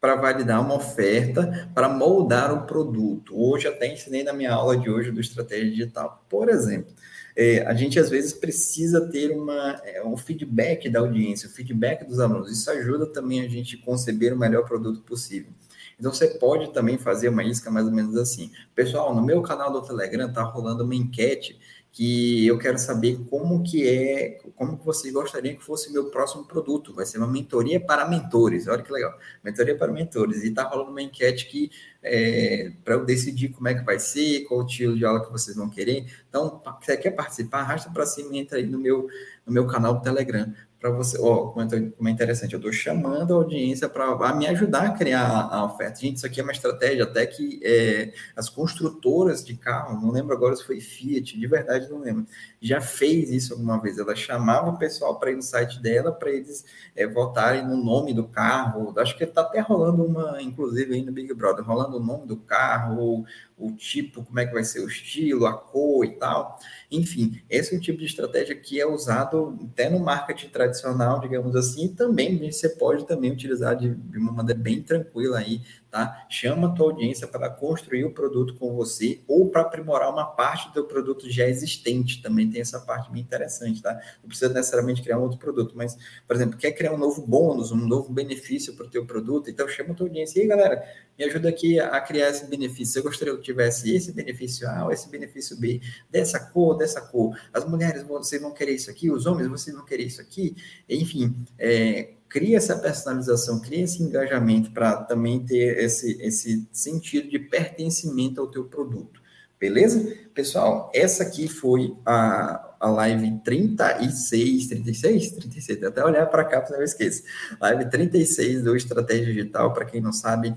para 0.04 0.16
validar 0.16 0.60
uma 0.60 0.74
oferta, 0.74 1.70
para 1.74 1.88
moldar 1.88 2.52
o 2.52 2.66
produto. 2.66 3.32
Hoje 3.34 3.66
até 3.66 3.90
ensinei 3.90 4.22
na 4.22 4.34
minha 4.34 4.52
aula 4.52 4.76
de 4.76 4.90
hoje 4.90 5.10
do 5.10 5.18
Estratégia 5.18 5.70
Digital. 5.70 6.22
Por 6.28 6.50
exemplo, 6.50 6.92
é, 7.34 7.62
a 7.66 7.72
gente 7.72 7.98
às 7.98 8.10
vezes 8.10 8.34
precisa 8.34 9.08
ter 9.08 9.30
uma, 9.30 9.80
é, 9.82 10.04
um 10.04 10.14
feedback 10.14 10.90
da 10.90 11.00
audiência, 11.00 11.48
o 11.48 11.52
feedback 11.52 12.04
dos 12.04 12.20
alunos. 12.20 12.52
Isso 12.52 12.70
ajuda 12.70 13.06
também 13.06 13.40
a 13.40 13.48
gente 13.48 13.78
conceber 13.78 14.34
o 14.34 14.38
melhor 14.38 14.66
produto 14.66 15.00
possível. 15.00 15.50
Então 15.98 16.12
você 16.12 16.28
pode 16.38 16.70
também 16.74 16.98
fazer 16.98 17.30
uma 17.30 17.42
isca 17.42 17.70
mais 17.70 17.86
ou 17.86 17.92
menos 17.92 18.14
assim. 18.18 18.50
Pessoal, 18.74 19.14
no 19.14 19.24
meu 19.24 19.40
canal 19.40 19.72
do 19.72 19.80
Telegram 19.80 20.28
está 20.28 20.42
rolando 20.42 20.84
uma 20.84 20.94
enquete 20.94 21.58
que 21.94 22.44
eu 22.44 22.58
quero 22.58 22.76
saber 22.76 23.24
como 23.30 23.62
que 23.62 23.88
é, 23.88 24.40
como 24.56 24.76
que 24.76 24.84
vocês 24.84 25.14
gostariam 25.14 25.54
que 25.54 25.62
fosse 25.62 25.92
meu 25.92 26.10
próximo 26.10 26.44
produto. 26.44 26.92
Vai 26.92 27.06
ser 27.06 27.18
uma 27.18 27.28
mentoria 27.28 27.78
para 27.78 28.08
mentores. 28.08 28.66
Olha 28.66 28.82
que 28.82 28.92
legal. 28.92 29.16
Mentoria 29.44 29.78
para 29.78 29.92
mentores. 29.92 30.42
E 30.42 30.48
está 30.48 30.64
rolando 30.64 30.90
uma 30.90 31.00
enquete 31.00 31.46
que 31.46 31.70
é, 32.04 32.70
para 32.84 32.94
eu 32.94 33.04
decidir 33.04 33.48
como 33.48 33.66
é 33.66 33.74
que 33.74 33.82
vai 33.82 33.98
ser, 33.98 34.44
qual 34.44 34.60
o 34.60 34.66
estilo 34.66 34.96
de 34.96 35.04
aula 35.04 35.24
que 35.24 35.32
vocês 35.32 35.56
vão 35.56 35.70
querer. 35.70 36.06
Então, 36.28 36.60
se 36.80 36.86
você 36.86 36.96
quer 36.98 37.12
participar, 37.12 37.60
arrasta 37.60 37.90
para 37.90 38.04
cima 38.04 38.34
e 38.34 38.38
entra 38.38 38.58
aí 38.58 38.66
no 38.66 38.78
meu, 38.78 39.08
no 39.46 39.52
meu 39.52 39.66
canal 39.66 39.94
do 39.94 40.02
Telegram 40.02 40.52
para 40.84 40.92
você, 40.92 41.16
ó, 41.18 41.46
como, 41.46 41.62
é, 41.62 41.76
é 41.76 42.10
interessante, 42.10 42.52
eu 42.52 42.58
estou 42.58 42.70
chamando 42.70 43.32
a 43.32 43.36
audiência 43.38 43.88
para 43.88 44.34
me 44.34 44.46
ajudar 44.48 44.82
a 44.82 44.90
criar 44.90 45.48
a 45.50 45.64
oferta. 45.64 45.98
Gente, 45.98 46.18
isso 46.18 46.26
aqui 46.26 46.40
é 46.40 46.42
uma 46.42 46.52
estratégia 46.52 47.04
até 47.04 47.24
que 47.24 47.58
é, 47.64 48.12
as 48.36 48.50
construtoras 48.50 49.42
de 49.42 49.56
carro, 49.56 49.98
não 49.98 50.10
lembro 50.10 50.34
agora 50.34 50.54
se 50.54 50.62
foi 50.62 50.80
Fiat, 50.80 51.40
de 51.40 51.46
verdade 51.46 51.88
não 51.88 52.00
lembro, 52.00 52.26
já 52.60 52.82
fez 52.82 53.30
isso 53.30 53.54
alguma 53.54 53.80
vez. 53.80 53.96
Ela 53.96 54.14
chamava 54.14 54.68
o 54.68 54.76
pessoal 54.76 55.18
para 55.18 55.30
ir 55.30 55.36
no 55.36 55.42
site 55.42 55.80
dela 55.80 56.12
para 56.12 56.30
eles 56.30 56.66
é, 56.94 57.06
votarem 57.06 57.66
no 57.66 57.82
nome 57.82 58.12
do 58.12 58.28
carro. 58.28 58.92
Acho 58.98 59.16
que 59.16 59.24
está 59.24 59.40
até 59.40 59.60
rolando 59.60 60.04
uma, 60.04 60.36
inclusive 60.42 60.96
aí 60.96 61.02
no 61.02 61.12
Big 61.12 61.32
Brother, 61.32 61.64
rolando 61.64 61.93
o 61.96 62.00
nome 62.00 62.26
do 62.26 62.36
carro, 62.36 63.24
o 63.56 63.70
tipo, 63.72 64.24
como 64.24 64.38
é 64.40 64.46
que 64.46 64.52
vai 64.52 64.64
ser 64.64 64.80
o 64.80 64.88
estilo, 64.88 65.46
a 65.46 65.52
cor 65.52 66.04
e 66.04 66.16
tal. 66.16 66.58
Enfim, 66.90 67.40
esse 67.48 67.74
é 67.74 67.78
o 67.78 67.80
tipo 67.80 67.98
de 67.98 68.04
estratégia 68.04 68.56
que 68.56 68.80
é 68.80 68.86
usado 68.86 69.58
até 69.70 69.88
no 69.88 70.00
marketing 70.00 70.48
tradicional, 70.48 71.20
digamos 71.20 71.54
assim, 71.54 71.86
e 71.86 71.88
também 71.88 72.50
você 72.50 72.68
pode 72.68 73.06
também 73.06 73.30
utilizar 73.30 73.76
de, 73.76 73.94
de 73.94 74.18
uma 74.18 74.32
maneira 74.32 74.60
bem 74.60 74.82
tranquila 74.82 75.38
aí 75.38 75.62
tá? 75.94 76.26
Chama 76.28 76.66
a 76.66 76.70
tua 76.72 76.86
audiência 76.86 77.24
para 77.28 77.48
construir 77.48 78.04
o 78.04 78.10
produto 78.10 78.56
com 78.56 78.74
você 78.74 79.20
ou 79.28 79.48
para 79.48 79.62
aprimorar 79.62 80.10
uma 80.10 80.26
parte 80.26 80.74
do 80.74 80.82
produto 80.82 81.30
já 81.30 81.48
existente. 81.48 82.20
Também 82.20 82.50
tem 82.50 82.60
essa 82.60 82.80
parte 82.80 83.12
bem 83.12 83.22
interessante, 83.22 83.80
tá? 83.80 83.92
Não 84.20 84.26
precisa 84.26 84.52
necessariamente 84.52 85.00
criar 85.00 85.20
um 85.20 85.22
outro 85.22 85.38
produto, 85.38 85.72
mas, 85.76 85.96
por 86.26 86.34
exemplo, 86.34 86.58
quer 86.58 86.72
criar 86.72 86.92
um 86.92 86.98
novo 86.98 87.24
bônus, 87.24 87.70
um 87.70 87.76
novo 87.76 88.12
benefício 88.12 88.74
para 88.74 88.86
o 88.86 88.90
teu 88.90 89.06
produto, 89.06 89.48
então 89.48 89.68
chama 89.68 89.92
a 89.92 89.94
tua 89.94 90.08
audiência. 90.08 90.40
E 90.40 90.42
aí, 90.42 90.48
galera, 90.48 90.84
me 91.16 91.24
ajuda 91.26 91.48
aqui 91.48 91.78
a 91.78 92.00
criar 92.00 92.28
esse 92.30 92.44
benefício. 92.46 92.98
Eu 92.98 93.04
gostaria 93.04 93.32
tivesse 93.44 93.94
esse 93.94 94.12
benefício 94.12 94.68
A 94.68 94.84
ou 94.84 94.92
esse 94.92 95.08
benefício 95.08 95.56
B, 95.56 95.80
dessa 96.10 96.40
cor, 96.40 96.76
dessa 96.76 97.00
cor. 97.00 97.38
As 97.52 97.64
mulheres, 97.64 98.02
vocês 98.02 98.40
vão 98.40 98.52
querer 98.52 98.72
isso 98.72 98.90
aqui, 98.90 99.10
os 99.10 99.26
homens, 99.26 99.48
vocês 99.48 99.74
vão 99.74 99.84
querer 99.84 100.04
isso 100.04 100.20
aqui. 100.20 100.56
Enfim, 100.88 101.34
é, 101.58 102.14
cria 102.28 102.56
essa 102.56 102.76
personalização, 102.76 103.60
cria 103.60 103.84
esse 103.84 104.02
engajamento 104.02 104.72
para 104.72 104.96
também 104.96 105.44
ter 105.44 105.78
esse, 105.78 106.20
esse 106.20 106.66
sentido 106.72 107.28
de 107.28 107.38
pertencimento 107.38 108.40
ao 108.40 108.48
teu 108.48 108.64
produto. 108.64 109.22
Beleza? 109.58 110.14
Pessoal, 110.34 110.90
essa 110.92 111.22
aqui 111.22 111.48
foi 111.48 111.96
a, 112.04 112.74
a 112.80 112.90
live 112.90 113.40
36, 113.44 114.66
36? 114.66 115.30
36, 115.32 115.82
até 115.84 116.04
olhar 116.04 116.26
para 116.26 116.44
cá 116.44 116.60
para 116.60 116.76
não 116.76 116.84
esqueça. 116.84 117.22
Live 117.60 117.88
36 117.88 118.62
do 118.62 118.76
Estratégia 118.76 119.26
Digital, 119.26 119.72
para 119.72 119.84
quem 119.84 120.00
não 120.00 120.12
sabe, 120.12 120.54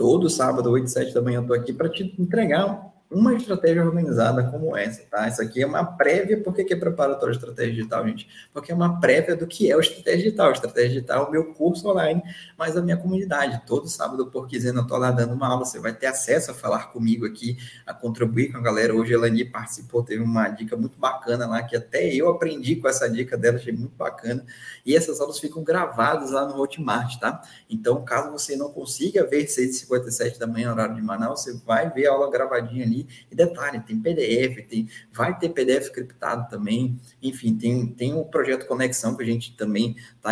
todo 0.00 0.30
sábado, 0.30 0.70
8 0.70 0.88
7 0.88 1.12
da 1.12 1.20
manhã, 1.20 1.36
eu 1.36 1.42
estou 1.42 1.54
aqui 1.54 1.74
para 1.74 1.90
te 1.90 2.14
entregar 2.18 2.89
uma 3.10 3.34
estratégia 3.34 3.84
organizada 3.84 4.44
como 4.44 4.76
essa, 4.76 5.02
tá? 5.10 5.26
Isso 5.26 5.42
aqui 5.42 5.60
é 5.60 5.66
uma 5.66 5.84
prévia, 5.84 6.40
por 6.40 6.54
que 6.54 6.72
é 6.72 6.76
preparatório 6.76 7.32
de 7.32 7.38
estratégia 7.40 7.74
digital, 7.74 8.06
gente? 8.06 8.28
Porque 8.52 8.70
é 8.70 8.74
uma 8.74 9.00
prévia 9.00 9.34
do 9.34 9.48
que 9.48 9.68
é 9.68 9.76
o 9.76 9.80
estratégia 9.80 10.24
digital. 10.24 10.52
estratégia 10.52 10.88
digital 10.90 11.24
é 11.24 11.28
o 11.28 11.30
meu 11.30 11.52
curso 11.52 11.88
online, 11.88 12.22
mas 12.56 12.76
a 12.76 12.82
minha 12.82 12.96
comunidade. 12.96 13.60
Todo 13.66 13.88
sábado, 13.88 14.26
por 14.26 14.46
quiser, 14.46 14.72
eu 14.72 14.86
tô 14.86 14.96
lá 14.96 15.10
dando 15.10 15.34
uma 15.34 15.48
aula, 15.48 15.64
você 15.64 15.80
vai 15.80 15.92
ter 15.92 16.06
acesso 16.06 16.52
a 16.52 16.54
falar 16.54 16.92
comigo 16.92 17.26
aqui, 17.26 17.58
a 17.84 17.92
contribuir 17.92 18.52
com 18.52 18.58
a 18.58 18.60
galera. 18.60 18.94
Hoje 18.94 19.12
a 19.12 19.16
Elani 19.16 19.44
participou, 19.44 20.04
teve 20.04 20.22
uma 20.22 20.48
dica 20.48 20.76
muito 20.76 20.96
bacana 20.96 21.48
lá, 21.48 21.64
que 21.64 21.74
até 21.74 22.14
eu 22.14 22.28
aprendi 22.28 22.76
com 22.76 22.86
essa 22.86 23.10
dica 23.10 23.36
dela, 23.36 23.56
achei 23.56 23.72
muito 23.72 23.96
bacana. 23.96 24.44
E 24.86 24.94
essas 24.94 25.20
aulas 25.20 25.40
ficam 25.40 25.64
gravadas 25.64 26.30
lá 26.30 26.46
no 26.46 26.60
Hotmart, 26.60 27.18
tá? 27.18 27.42
Então, 27.68 28.04
caso 28.04 28.30
você 28.30 28.54
não 28.54 28.70
consiga 28.70 29.26
ver 29.26 29.46
6h57 29.46 30.38
da 30.38 30.46
manhã, 30.46 30.70
horário 30.70 30.94
de 30.94 31.02
Manaus, 31.02 31.42
você 31.42 31.54
vai 31.66 31.90
ver 31.90 32.06
a 32.06 32.12
aula 32.12 32.30
gravadinha 32.30 32.84
ali 32.84 32.99
e 33.30 33.34
detalhe, 33.34 33.80
tem 33.80 34.00
PDF, 34.00 34.66
tem, 34.68 34.88
vai 35.12 35.38
ter 35.38 35.50
PDF 35.50 35.90
criptado 35.90 36.48
também. 36.48 36.98
Enfim, 37.22 37.56
tem, 37.56 37.86
tem 37.86 38.14
o 38.14 38.24
projeto 38.24 38.66
Conexão 38.66 39.16
que 39.16 39.22
a 39.22 39.26
gente 39.26 39.56
também 39.56 39.96
está 40.16 40.30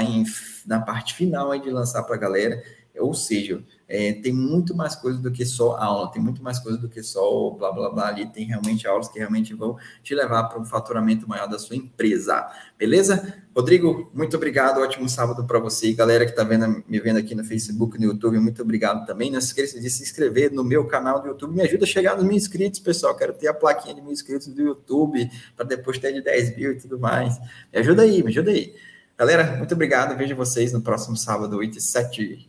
na 0.66 0.81
parte 0.81 1.14
final 1.14 1.50
aí 1.50 1.61
de 1.61 1.70
lançar 1.70 2.02
para 2.02 2.14
a 2.14 2.18
galera. 2.18 2.62
Ou 3.00 3.14
seja, 3.14 3.62
é, 3.88 4.12
tem 4.12 4.32
muito 4.32 4.76
mais 4.76 4.94
coisa 4.94 5.18
do 5.18 5.32
que 5.32 5.46
só 5.46 5.76
aula, 5.76 6.12
tem 6.12 6.20
muito 6.20 6.42
mais 6.42 6.58
coisa 6.58 6.76
do 6.76 6.88
que 6.88 7.02
só 7.02 7.50
blá 7.50 7.72
blá 7.72 7.88
blá 7.88 8.08
ali, 8.08 8.26
tem 8.26 8.44
realmente 8.44 8.87
aulas 8.87 9.08
que 9.08 9.18
realmente 9.18 9.54
vão 9.54 9.78
te 10.02 10.14
levar 10.14 10.44
para 10.44 10.61
um 10.61 10.64
faturamento 10.64 11.26
maior 11.26 11.48
da 11.48 11.58
sua 11.58 11.74
empresa, 11.74 12.46
beleza? 12.78 13.42
Rodrigo, 13.56 14.11
muito 14.12 14.37
obrigado, 14.37 14.80
ótimo 14.80 15.08
sábado 15.08 15.46
para 15.46 15.58
você, 15.58 15.94
galera 15.94 16.26
que 16.26 16.32
está 16.32 16.44
vendo, 16.44 16.84
me 16.87 17.00
vendo 17.00 17.18
aqui 17.18 17.34
no 17.34 17.42
Facebook, 17.42 17.98
no 17.98 18.04
YouTube, 18.04 18.38
muito 18.38 18.61
obrigado 18.61 19.06
também, 19.06 19.30
não 19.30 19.40
se 19.40 19.48
esqueça 19.48 19.80
de 19.80 19.88
se 19.88 20.02
inscrever 20.02 20.52
no 20.52 20.62
meu 20.62 20.87
canal 20.87 21.22
do 21.22 21.28
YouTube, 21.28 21.54
me 21.54 21.62
ajuda 21.62 21.84
a 21.84 21.88
chegar 21.88 22.14
nos 22.14 22.24
mil 22.24 22.37
inscritos, 22.37 22.80
pessoal, 22.80 23.16
quero 23.16 23.32
ter 23.32 23.48
a 23.48 23.54
plaquinha 23.54 23.94
de 23.94 24.02
mil 24.02 24.12
inscritos 24.12 24.48
do 24.48 24.61
YouTube, 24.61 25.30
para 25.56 25.64
depois 25.64 25.98
ter 25.98 26.12
de 26.12 26.20
10 26.20 26.56
mil 26.56 26.72
e 26.72 26.76
tudo 26.76 26.98
mais, 26.98 27.38
me 27.72 27.78
ajuda 27.78 28.02
aí, 28.02 28.22
me 28.22 28.28
ajuda 28.28 28.50
aí. 28.50 28.74
Galera, 29.16 29.56
muito 29.56 29.74
obrigado, 29.74 30.16
vejo 30.16 30.37
vocês 30.37 30.72
no 30.72 30.80
próximo 30.80 31.16
sábado, 31.16 31.56
8 31.56 31.78
e 31.78 31.80
7, 31.80 32.48